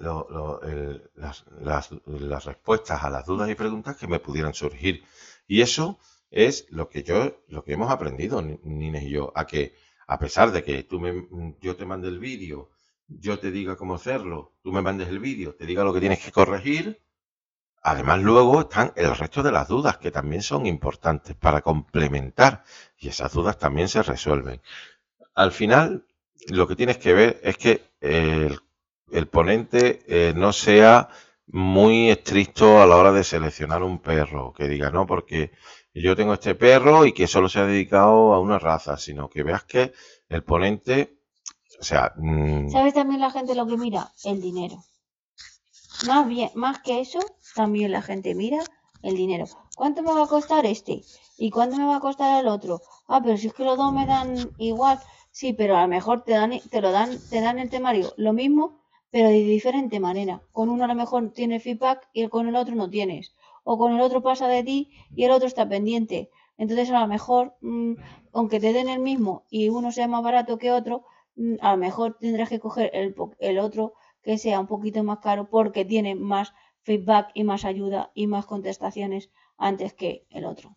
las, 1.16 2.46
respuestas 2.46 3.04
a 3.04 3.10
las 3.10 3.26
dudas 3.26 3.50
y 3.50 3.56
preguntas 3.56 3.96
que 3.96 4.08
me 4.08 4.20
pudieran 4.20 4.54
surgir. 4.54 5.04
Y 5.48 5.62
eso 5.62 5.98
es 6.30 6.66
lo 6.70 6.90
que 6.90 7.04
yo, 7.04 7.38
lo 7.48 7.64
que 7.64 7.74
hemos 7.74 7.90
aprendido, 7.90 8.42
Nines 8.42 9.04
y 9.04 9.10
yo, 9.12 9.32
a 9.36 9.48
que 9.48 9.74
a 10.08 10.20
pesar 10.20 10.52
de 10.52 10.64
que 10.64 10.84
tú 10.84 11.00
me, 11.00 11.28
yo 11.62 11.76
te 11.76 11.86
mande 11.86 12.08
el 12.08 12.20
vídeo, 12.20 12.70
yo 13.08 13.40
te 13.40 13.52
diga 13.52 13.76
cómo 13.76 13.96
hacerlo, 13.96 14.54
tú 14.64 14.72
me 14.72 14.82
mandes 14.82 15.10
el 15.10 15.20
vídeo, 15.20 15.56
te 15.56 15.66
diga 15.66 15.84
lo 15.84 15.94
que 15.94 16.00
tienes 16.00 16.24
que 16.24 16.32
corregir, 16.32 17.04
Además, 17.86 18.22
luego 18.22 18.62
están 18.62 18.94
el 18.96 19.14
resto 19.16 19.44
de 19.44 19.52
las 19.52 19.68
dudas 19.68 19.98
que 19.98 20.10
también 20.10 20.42
son 20.42 20.66
importantes 20.66 21.36
para 21.36 21.62
complementar 21.62 22.64
y 22.98 23.10
esas 23.10 23.34
dudas 23.34 23.58
también 23.58 23.90
se 23.90 24.02
resuelven. 24.02 24.62
Al 25.36 25.52
final, 25.52 26.06
lo 26.48 26.66
que 26.66 26.78
tienes 26.78 26.98
que 26.98 27.14
ver 27.14 27.42
es 27.44 27.58
que 27.58 27.92
el, 28.00 29.28
ponente 29.28 30.02
eh, 30.08 30.34
no 30.34 30.54
sea 30.54 31.10
muy 31.48 32.10
estricto 32.10 32.82
a 32.82 32.88
la 32.88 32.96
hora 32.96 33.12
de 33.12 33.26
seleccionar 33.26 33.84
un 33.84 34.00
perro, 34.00 34.54
que 34.54 34.70
diga, 34.70 34.90
no, 34.90 35.06
porque 35.06 35.52
yo 35.94 36.16
tengo 36.16 36.34
este 36.34 36.56
perro 36.56 37.06
y 37.06 37.14
que 37.14 37.28
solo 37.28 37.50
se 37.50 37.60
ha 37.60 37.66
dedicado 37.66 38.34
a 38.34 38.40
una 38.40 38.60
raza, 38.60 38.98
sino 38.98 39.30
que 39.30 39.44
veas 39.44 39.64
que 39.64 39.94
el 40.30 40.44
ponente, 40.44 41.20
o 41.80 41.84
sea... 41.84 42.14
Mm, 42.16 42.70
¿Sabes 42.70 42.94
también 42.94 43.22
la 43.22 43.32
gente 43.32 43.56
lo 43.56 43.68
que 43.68 43.78
mira? 43.78 44.12
El 44.24 44.42
dinero. 44.42 44.84
Más 46.08 46.28
bien, 46.28 46.50
más 46.56 46.80
que 46.80 47.00
eso, 47.00 47.20
también 47.56 47.92
la 47.92 48.02
gente 48.02 48.34
mira 48.36 48.64
el 49.04 49.16
dinero. 49.16 49.46
¿Cuánto 49.76 50.02
me 50.02 50.14
va 50.14 50.24
a 50.24 50.28
costar 50.28 50.66
este? 50.66 51.04
¿Y 51.38 51.52
cuánto 51.52 51.78
me 51.78 51.86
va 51.86 51.98
a 51.98 52.02
costar 52.02 52.42
el 52.42 52.48
otro? 52.48 52.82
Ah, 53.08 53.22
pero 53.24 53.38
si 53.38 53.48
es 53.48 53.54
que 53.54 53.64
los 53.64 53.78
dos 53.78 53.94
me 53.94 54.06
dan 54.06 54.52
igual. 54.58 55.00
Sí, 55.32 55.54
pero 55.54 55.78
a 55.78 55.84
lo 55.84 55.88
mejor 55.88 56.24
te 56.24 56.34
dan, 56.34 56.60
te 56.70 56.82
lo 56.82 56.92
dan, 56.92 57.20
te 57.30 57.42
dan 57.42 57.60
el 57.60 57.70
temario 57.70 58.14
lo 58.18 58.34
mismo, 58.34 58.82
pero 59.12 59.30
de 59.30 59.44
diferente 59.44 60.00
manera. 60.00 60.42
Con 60.52 60.70
uno 60.70 60.84
a 60.86 60.88
lo 60.88 60.96
mejor 60.96 61.32
tiene 61.34 61.60
feedback 61.60 62.10
y 62.14 62.28
con 62.28 62.48
el 62.48 62.56
otro 62.56 62.76
no 62.76 62.90
tienes. 62.90 63.34
O 63.64 63.78
con 63.78 63.94
el 63.94 64.02
otro 64.02 64.22
pasa 64.22 64.48
de 64.48 64.64
ti 64.64 64.92
y 65.16 65.24
el 65.24 65.32
otro 65.32 65.48
está 65.48 65.68
pendiente. 65.68 66.30
Entonces 66.58 66.90
a 66.92 67.00
lo 67.00 67.08
mejor, 67.08 67.56
mm, 67.62 67.94
aunque 68.34 68.60
te 68.60 68.74
den 68.74 68.90
el 68.90 69.00
mismo 69.00 69.46
y 69.50 69.70
uno 69.70 69.92
sea 69.92 70.08
más 70.08 70.24
barato 70.24 70.58
que 70.58 70.72
otro, 70.72 71.06
mm, 71.36 71.56
a 71.62 71.72
lo 71.72 71.78
mejor 71.78 72.18
tendrás 72.20 72.50
que 72.50 72.60
coger 72.60 72.92
el, 72.94 73.60
otro 73.60 73.94
que 74.22 74.38
sea 74.38 74.60
un 74.60 74.68
poquito 74.68 75.04
más 75.04 75.20
caro 75.20 75.50
porque 75.50 75.86
tiene 75.86 76.16
más 76.16 76.54
feedback 76.84 77.32
y 77.34 77.44
más 77.44 77.66
ayuda 77.66 78.12
y 78.14 78.28
más 78.28 78.46
contestaciones 78.46 79.30
antes 79.58 79.94
que 79.94 80.26
el 80.30 80.46
otro. 80.46 80.76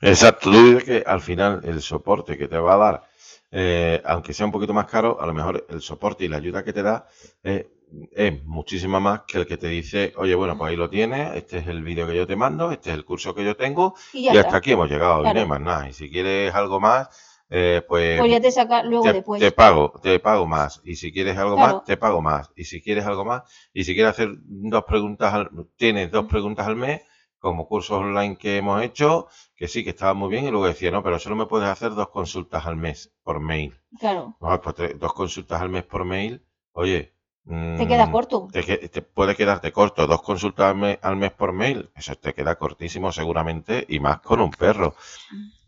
Exacto, 0.00 0.50
tú 0.50 0.78
que 0.84 1.02
al 1.06 1.20
final 1.20 1.62
el 1.64 1.80
soporte 1.80 2.36
que 2.36 2.48
te 2.48 2.58
va 2.58 2.74
a 2.74 2.76
dar, 2.76 3.02
eh, 3.50 4.02
aunque 4.04 4.34
sea 4.34 4.46
un 4.46 4.52
poquito 4.52 4.74
más 4.74 4.86
caro, 4.86 5.20
a 5.20 5.26
lo 5.26 5.32
mejor 5.32 5.66
el 5.70 5.80
soporte 5.80 6.24
y 6.24 6.28
la 6.28 6.36
ayuda 6.36 6.64
que 6.64 6.72
te 6.72 6.82
da 6.82 7.08
eh, 7.42 7.75
es 8.12 8.44
muchísimo 8.44 9.00
más 9.00 9.22
que 9.26 9.38
el 9.38 9.46
que 9.46 9.56
te 9.56 9.68
dice, 9.68 10.12
oye, 10.16 10.34
bueno, 10.34 10.56
pues 10.58 10.70
ahí 10.70 10.76
lo 10.76 10.90
tienes, 10.90 11.36
este 11.36 11.58
es 11.58 11.66
el 11.66 11.82
vídeo 11.82 12.06
que 12.06 12.16
yo 12.16 12.26
te 12.26 12.36
mando, 12.36 12.70
este 12.70 12.90
es 12.90 12.96
el 12.96 13.04
curso 13.04 13.34
que 13.34 13.44
yo 13.44 13.56
tengo 13.56 13.94
y, 14.12 14.28
hasta 14.28 14.56
aquí 14.56 14.72
hemos 14.72 14.90
llegado 14.90 15.20
y 15.20 15.32
no 15.32 15.40
hay 15.40 15.46
más 15.46 15.60
nada. 15.60 15.88
Y 15.88 15.92
si 15.92 16.10
quieres 16.10 16.54
algo 16.54 16.80
más, 16.80 17.08
eh, 17.48 17.82
pues, 17.86 18.18
pues, 18.18 18.30
ya 18.30 18.40
te 18.40 18.50
saca 18.50 18.82
luego 18.82 19.04
te, 19.04 19.12
después. 19.12 19.40
Te 19.40 19.52
pago, 19.52 19.92
te 20.02 20.18
pago 20.18 20.46
más. 20.46 20.80
Y 20.84 20.96
si 20.96 21.12
quieres 21.12 21.36
algo 21.36 21.56
más, 21.56 21.84
te 21.84 21.96
pago 21.96 22.20
más. 22.20 22.50
Y 22.56 22.64
si 22.64 22.82
quieres 22.82 23.06
algo 23.06 23.24
más, 23.24 23.42
y 23.72 23.84
si 23.84 23.94
quieres 23.94 24.10
hacer 24.10 24.30
dos 24.40 24.84
preguntas, 24.84 25.32
al, 25.32 25.50
tienes 25.76 26.10
dos 26.10 26.26
preguntas 26.26 26.66
al 26.66 26.76
mes, 26.76 27.02
como 27.38 27.68
cursos 27.68 27.98
online 27.98 28.36
que 28.36 28.56
hemos 28.56 28.82
hecho, 28.82 29.28
que 29.54 29.68
sí, 29.68 29.84
que 29.84 29.90
estaba 29.90 30.14
muy 30.14 30.28
bien, 30.30 30.44
y 30.44 30.50
luego 30.50 30.66
decía, 30.66 30.90
no, 30.90 31.02
pero 31.02 31.18
solo 31.18 31.36
me 31.36 31.46
puedes 31.46 31.68
hacer 31.68 31.94
dos 31.94 32.08
consultas 32.08 32.66
al 32.66 32.76
mes 32.76 33.12
por 33.22 33.40
mail. 33.40 33.78
Claro. 34.00 34.36
pues 34.38 34.98
dos 34.98 35.12
consultas 35.12 35.60
al 35.60 35.68
mes 35.68 35.84
por 35.84 36.04
mail, 36.04 36.44
oye. 36.72 37.15
Te 37.46 37.86
queda 37.86 38.06
mm, 38.06 38.10
corto. 38.10 38.48
Te, 38.50 38.62
te, 38.88 39.02
puede 39.02 39.36
quedarte 39.36 39.70
corto. 39.70 40.06
Dos 40.06 40.22
consultas 40.22 40.70
al 40.70 40.76
mes, 40.76 40.98
al 41.00 41.16
mes 41.16 41.30
por 41.30 41.52
mail, 41.52 41.90
eso 41.94 42.16
te 42.16 42.34
queda 42.34 42.56
cortísimo 42.56 43.12
seguramente, 43.12 43.86
y 43.88 44.00
más 44.00 44.20
con 44.20 44.40
un 44.40 44.50
perro. 44.50 44.96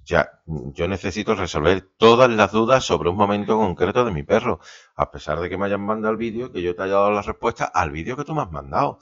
Ya, 0.05 0.41
yo 0.47 0.89
necesito 0.89 1.35
resolver 1.35 1.83
todas 1.97 2.31
las 2.31 2.51
dudas 2.51 2.85
sobre 2.85 3.11
un 3.11 3.17
momento 3.17 3.57
concreto 3.59 4.05
de 4.05 4.11
mi 4.11 4.23
perro, 4.23 4.59
a 4.97 5.11
pesar 5.11 5.39
de 5.39 5.49
que 5.49 5.59
me 5.59 5.67
hayan 5.67 5.83
mandado 5.83 6.13
el 6.13 6.19
vídeo, 6.19 6.51
que 6.51 6.63
yo 6.63 6.75
te 6.75 6.83
haya 6.83 6.95
dado 6.95 7.13
la 7.13 7.23
respuesta 7.23 7.67
al 7.67 7.91
vídeo 7.91 8.17
que 8.17 8.25
tú 8.25 8.35
me 8.35 8.43
has 8.43 8.51
mandado. 8.51 8.99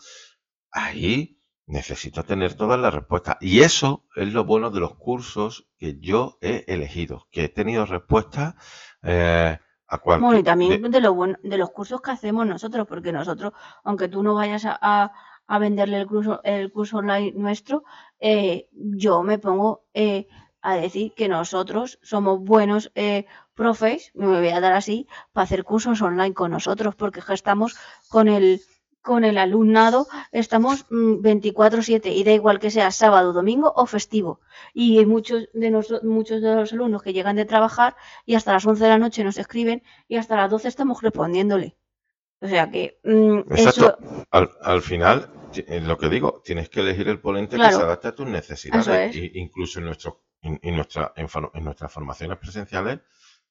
Ahí 0.71 1.41
necesito 1.67 2.25
tener 2.25 2.55
todas 2.55 2.79
las 2.79 2.93
respuestas. 2.93 3.39
Y 3.41 3.61
eso 3.61 4.05
es 4.17 4.33
lo 4.33 4.45
bueno 4.45 4.71
de 4.71 4.81
los 4.81 4.97
cursos 4.97 5.67
que 5.79 5.99
yo 5.99 6.37
he 6.43 6.65
elegido, 6.69 7.27
que 7.31 7.45
he 7.45 7.49
tenido 7.49 7.87
respuestas 7.87 8.55
eh, 9.03 9.59
a 9.89 9.99
cualquier... 9.99 10.25
Bueno, 10.25 10.39
y 10.39 10.43
también 10.43 10.91
de, 10.91 11.01
lo 11.01 11.17
de 11.43 11.59
los 11.59 11.71
cursos 11.71 12.01
que 12.01 12.11
hacemos 12.11 12.47
nosotros, 12.47 12.87
porque 12.87 13.13
nosotros, 13.13 13.53
aunque 13.85 14.09
tú 14.09 14.23
no 14.23 14.35
vayas 14.35 14.65
a, 14.65 15.13
a, 15.47 15.59
venderle 15.59 16.01
el 16.01 16.07
curso, 16.07 16.41
el 16.45 16.73
curso 16.73 16.99
online 16.99 17.33
nuestro, 17.37 17.85
eh, 18.21 18.69
yo 18.73 19.23
me 19.23 19.39
pongo... 19.39 19.85
Eh, 19.95 20.27
a 20.67 20.75
decir 20.75 21.13
que 21.15 21.29
nosotros 21.29 22.01
somos 22.03 22.41
buenos 22.41 22.91
eh, 22.97 23.27
profes, 23.55 24.11
me 24.15 24.27
voy 24.27 24.49
a 24.49 24.59
dar 24.61 24.73
así, 24.73 25.07
para 25.33 25.45
hacer 25.45 25.63
cursos 25.63 26.03
online 26.03 26.35
con 26.35 26.51
nosotros, 26.51 26.97
porque 26.97 27.21
estamos 27.29 27.77
con 28.09 28.27
el 28.27 28.61
con 29.07 29.23
el 29.25 29.39
alumnado, 29.39 30.09
estamos 30.33 30.85
24/7 30.91 32.11
mm, 32.11 32.13
y 32.13 32.25
da 32.25 32.33
igual 32.33 32.59
que 32.59 32.73
sea 32.73 32.91
sábado, 32.91 33.33
domingo 33.33 33.73
o 33.77 33.87
festivo. 33.87 34.41
Y 34.75 35.07
muchos 35.07 35.49
de, 35.55 35.71
muchos 36.03 36.43
de 36.43 36.55
los 36.57 36.73
alumnos 36.73 37.03
que 37.05 37.13
llegan 37.13 37.37
de 37.37 37.45
trabajar 37.45 37.95
y 38.27 38.35
hasta 38.35 38.53
las 38.53 38.67
11 38.67 38.83
de 38.83 38.91
la 38.91 38.99
noche 38.99 39.23
nos 39.23 39.39
escriben 39.39 39.85
y 40.09 40.17
hasta 40.17 40.35
las 40.35 40.51
12 40.51 40.67
estamos 40.67 41.01
respondiéndole. 41.03 41.77
O 42.41 42.49
sea 42.49 42.69
que... 42.69 42.99
Mm, 43.05 43.39
Exacto. 43.53 43.97
Al, 44.33 44.83
final, 44.83 45.31
lo 45.83 45.97
que 45.97 46.09
digo, 46.09 46.43
tienes 46.45 46.69
que 46.69 46.81
elegir 46.81 47.09
el 47.09 47.21
ponente 47.21 47.57
que 47.57 47.73
se 47.73 47.83
adapte 47.83 48.09
a 48.09 48.15
tus 48.15 48.27
necesidades. 48.27 49.15
incluso 49.35 49.79
en 49.79 49.85
nuestro 49.87 50.27
en, 50.43 50.77
nuestra, 50.77 51.13
en, 51.17 51.65
nuestras 51.65 51.93
formaciones 51.93 52.39
presenciales, 52.39 53.01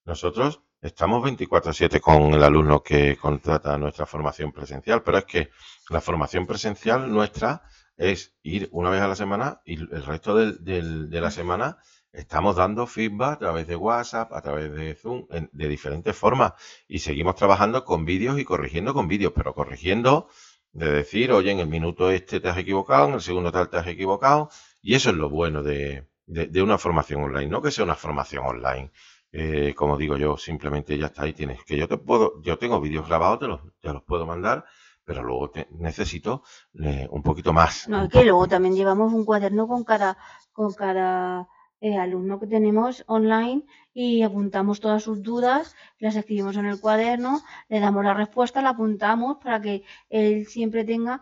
nosotros 0.06 0.62
estamos 0.82 1.24
24/7 1.24 2.00
con 2.00 2.34
el 2.34 2.44
alumno 2.44 2.82
que 2.84 3.18
contrata 3.18 3.78
nuestra 3.78 4.06
formación 4.06 4.52
presencial, 4.52 5.04
pero 5.04 5.18
es 5.18 5.26
que 5.26 5.50
la 5.90 6.00
formación 6.00 6.46
presencial 6.46 7.12
nuestra 7.12 7.64
es 7.98 8.36
ir 8.44 8.70
una 8.72 8.90
vez 8.90 9.02
a 9.02 9.08
la 9.08 9.16
semana 9.16 9.62
y 9.66 9.76
el 9.76 10.06
resto 10.06 10.36
de 10.36 11.22
la 11.22 11.32
semana 11.32 11.78
estamos 12.12 12.56
dando 12.56 12.88
feedback 12.88 13.34
a 13.34 13.40
través 13.40 13.68
de 13.68 13.76
WhatsApp, 13.76 14.32
a 14.34 14.42
través 14.42 14.72
de 14.72 14.96
Zoom, 14.96 15.28
de 15.30 15.68
diferentes 15.68 16.16
formas 16.16 16.54
y 16.88 17.00
seguimos 17.00 17.36
trabajando 17.36 17.84
con 17.84 18.06
vídeos 18.06 18.40
y 18.40 18.46
corrigiendo 18.46 18.94
con 18.94 19.08
vídeos, 19.08 19.34
pero 19.36 19.54
corrigiendo 19.54 20.28
de 20.72 20.92
decir, 20.92 21.32
oye, 21.32 21.52
en 21.52 21.60
el 21.60 21.68
minuto 21.68 22.12
este 22.12 22.40
te 22.40 22.50
has 22.50 22.58
equivocado, 22.58 23.08
en 23.08 23.14
el 23.16 23.22
segundo 23.22 23.52
tal 23.52 23.70
te 23.70 23.78
has 23.78 23.88
equivocado 23.88 24.50
y 24.82 24.96
eso 24.96 25.10
es 25.10 25.16
lo 25.16 25.30
bueno 25.30 25.64
de, 25.64 26.08
de, 26.28 26.62
una 26.62 26.78
formación 26.78 27.24
online, 27.24 27.48
no 27.48 27.62
que 27.62 27.72
sea 27.72 27.86
una 27.86 27.96
formación 27.96 28.46
online. 28.46 28.92
Eh, 29.38 29.74
como 29.76 29.98
digo 29.98 30.16
yo, 30.16 30.38
simplemente 30.38 30.98
ya 30.98 31.08
está 31.08 31.24
ahí 31.24 31.34
tienes 31.34 31.62
que 31.66 31.76
yo 31.76 31.90
te 31.90 31.98
puedo, 31.98 32.42
yo 32.42 32.58
tengo 32.58 32.80
vídeos 32.80 33.06
grabados, 33.06 33.40
te 33.40 33.48
los, 33.48 33.60
te 33.82 33.92
los 33.92 34.02
puedo 34.04 34.26
mandar, 34.26 34.64
pero 35.04 35.24
luego 35.24 35.52
necesito 35.72 36.42
eh, 36.80 37.06
un 37.12 37.22
poquito 37.22 37.52
más. 37.52 37.90
No, 37.90 38.06
es 38.06 38.10
que 38.10 38.24
luego 38.24 38.48
también 38.48 38.76
llevamos 38.76 39.12
un 39.12 39.26
cuaderno 39.26 39.68
con 39.68 39.84
cada, 39.84 40.18
con 40.54 40.72
cada 40.72 41.50
eh, 41.82 41.98
alumno 41.98 42.40
que 42.40 42.48
tenemos 42.48 43.04
online 43.08 43.64
y 43.94 44.24
apuntamos 44.24 44.82
todas 44.82 45.04
sus 45.04 45.24
dudas, 45.24 45.76
las 46.00 46.16
escribimos 46.18 46.58
en 46.58 46.66
el 46.66 46.82
cuaderno, 46.82 47.42
le 47.70 47.80
damos 47.80 48.04
la 48.04 48.14
respuesta, 48.14 48.62
la 48.62 48.72
apuntamos 48.72 49.38
para 49.38 49.62
que 49.62 49.84
él 50.10 50.48
siempre 50.48 50.84
tenga, 50.84 51.22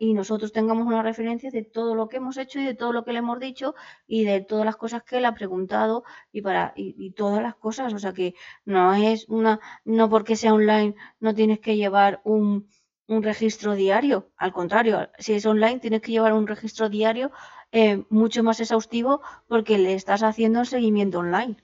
y 0.00 0.14
nosotros 0.14 0.52
tengamos 0.52 0.86
una 0.86 1.02
referencia 1.02 1.50
de 1.50 1.62
todo 1.62 1.94
lo 1.94 2.08
que 2.08 2.16
hemos 2.16 2.36
hecho 2.36 2.58
y 2.58 2.64
de 2.64 2.74
todo 2.74 2.92
lo 2.92 3.04
que 3.04 3.12
le 3.12 3.20
hemos 3.20 3.38
dicho 3.38 3.74
y 4.08 4.24
de 4.24 4.40
todas 4.40 4.64
las 4.64 4.76
cosas 4.76 5.04
que 5.04 5.18
él 5.18 5.26
ha 5.26 5.34
preguntado 5.34 6.02
y 6.32 6.42
para 6.42 6.72
y, 6.76 7.10
todas 7.12 7.42
las 7.42 7.54
cosas, 7.54 7.92
o 7.94 7.98
sea 7.98 8.12
que 8.12 8.34
no 8.64 8.94
es 8.94 9.28
una, 9.28 9.60
no 9.84 10.10
porque 10.10 10.36
sea 10.36 10.54
online 10.54 10.94
no 11.20 11.34
tienes 11.34 11.60
que 11.60 11.76
llevar 11.76 12.20
un, 12.24 12.66
un 13.08 13.22
registro 13.22 13.74
diario, 13.74 14.30
al 14.36 14.52
contrario, 14.52 15.08
si 15.18 15.32
es 15.32 15.46
online 15.46 15.80
tienes 15.80 16.02
que 16.02 16.12
llevar 16.12 16.34
un 16.34 16.46
registro 16.46 16.88
diario 16.88 17.32
eh, 17.72 18.04
mucho 18.10 18.42
más 18.42 18.60
exhaustivo 18.60 19.22
porque 19.48 19.78
le 19.78 19.94
estás 19.94 20.22
haciendo 20.22 20.60
el 20.60 20.66
seguimiento 20.66 21.18
online. 21.18 21.56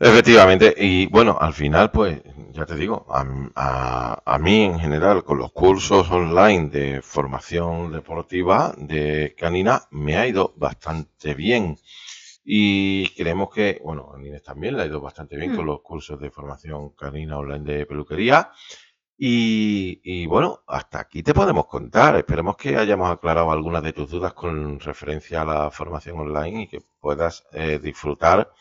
Efectivamente, 0.00 0.74
y 0.76 1.06
bueno, 1.06 1.38
al 1.40 1.52
final, 1.52 1.90
pues 1.90 2.20
ya 2.50 2.66
te 2.66 2.74
digo, 2.74 3.06
a, 3.08 4.22
a, 4.24 4.38
mí 4.38 4.64
en 4.64 4.78
general, 4.78 5.22
con 5.22 5.38
los 5.38 5.52
cursos 5.52 6.10
online 6.10 6.68
de 6.68 7.00
formación 7.00 7.92
deportiva 7.92 8.74
de 8.76 9.34
Canina, 9.38 9.82
me 9.90 10.16
ha 10.16 10.26
ido 10.26 10.52
bastante 10.56 11.34
bien. 11.34 11.78
Y 12.44 13.08
creemos 13.14 13.48
que, 13.54 13.80
bueno, 13.84 14.12
a 14.14 14.20
Inés 14.20 14.42
también 14.42 14.76
le 14.76 14.82
ha 14.82 14.86
ido 14.86 15.00
bastante 15.00 15.36
bien 15.36 15.54
con 15.54 15.64
mm. 15.64 15.68
los 15.68 15.80
cursos 15.80 16.20
de 16.20 16.30
formación 16.30 16.90
canina 16.90 17.38
online 17.38 17.64
de 17.64 17.86
peluquería. 17.86 18.50
Y, 19.26 20.26
bueno, 20.26 20.60
hasta 20.66 21.00
aquí 21.00 21.22
te 21.22 21.32
podemos 21.32 21.66
contar. 21.66 22.14
Esperemos 22.16 22.58
que 22.58 22.76
hayamos 22.76 23.10
aclarado 23.10 23.50
algunas 23.50 23.82
de 23.82 23.94
tus 23.94 24.10
dudas 24.10 24.34
con 24.34 24.78
referencia 24.80 25.40
a 25.40 25.44
la 25.46 25.70
formación 25.70 26.18
online 26.18 26.64
y 26.64 26.66
que 26.68 26.82
puedas 27.00 27.46
eh, 27.52 27.80
disfrutar. 27.82 28.52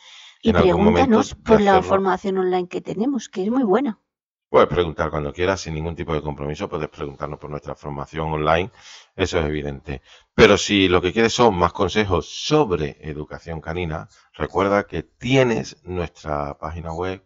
Y 0.41 0.51
en 0.51 0.55
algún 0.55 0.85
momento 0.85 1.21
por 1.43 1.59
la 1.59 1.81
formación 1.83 2.37
online 2.37 2.69
que 2.69 2.79
tenemos, 2.79 3.27
que 3.27 3.43
es 3.43 3.51
muy 3.51 3.63
buena. 3.63 3.99
Puedes 4.47 4.69
preguntar 4.69 5.09
cuando 5.09 5.33
quieras, 5.33 5.59
sin 5.59 5.73
ningún 5.73 5.97
tipo 5.97 6.13
de 6.13 6.21
compromiso. 6.21 6.69
Puedes 6.69 6.87
preguntarnos 6.87 7.39
por 7.39 7.49
nuestra 7.49 7.75
formación 7.75 8.31
online, 8.31 8.71
eso 9.17 9.39
es 9.39 9.45
evidente. 9.45 10.01
Pero 10.33 10.57
si 10.57 10.87
lo 10.87 11.01
que 11.01 11.11
quieres 11.11 11.33
son 11.33 11.55
más 11.55 11.73
consejos 11.73 12.29
sobre 12.29 12.97
educación 13.01 13.59
canina, 13.59 14.07
recuerda 14.31 14.87
que 14.87 15.03
tienes 15.03 15.83
nuestra 15.83 16.57
página 16.57 16.93
web 16.93 17.21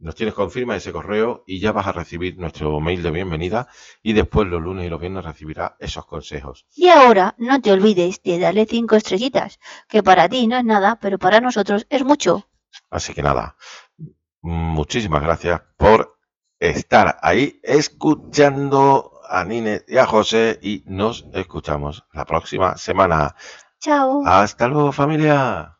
nos 0.00 0.14
tienes 0.14 0.34
confirma 0.34 0.76
ese 0.76 0.92
correo 0.92 1.44
y 1.46 1.60
ya 1.60 1.72
vas 1.72 1.86
a 1.86 1.92
recibir 1.92 2.38
nuestro 2.38 2.80
mail 2.80 3.02
de 3.02 3.10
bienvenida 3.10 3.68
y 4.02 4.14
después 4.14 4.48
los 4.48 4.60
lunes 4.60 4.86
y 4.86 4.88
los 4.88 5.00
viernes 5.00 5.24
recibirás 5.24 5.72
esos 5.78 6.06
consejos. 6.06 6.66
Y 6.74 6.88
ahora 6.88 7.34
no 7.38 7.60
te 7.60 7.70
olvides 7.70 8.22
de 8.22 8.38
darle 8.38 8.66
cinco 8.66 8.96
estrellitas, 8.96 9.60
que 9.88 10.02
para 10.02 10.28
ti 10.28 10.46
no 10.46 10.56
es 10.56 10.64
nada, 10.64 10.98
pero 11.00 11.18
para 11.18 11.40
nosotros 11.40 11.86
es 11.90 12.04
mucho. 12.04 12.48
Así 12.88 13.12
que 13.12 13.22
nada, 13.22 13.56
muchísimas 14.40 15.22
gracias 15.22 15.60
por 15.76 16.18
estar 16.58 17.18
ahí 17.22 17.60
escuchando 17.62 19.20
a 19.28 19.44
Nine 19.44 19.82
y 19.86 19.98
a 19.98 20.06
José 20.06 20.58
y 20.62 20.82
nos 20.86 21.26
escuchamos 21.32 22.04
la 22.12 22.24
próxima 22.24 22.76
semana. 22.76 23.36
Chao. 23.78 24.22
Hasta 24.26 24.66
luego 24.68 24.92
familia. 24.92 25.76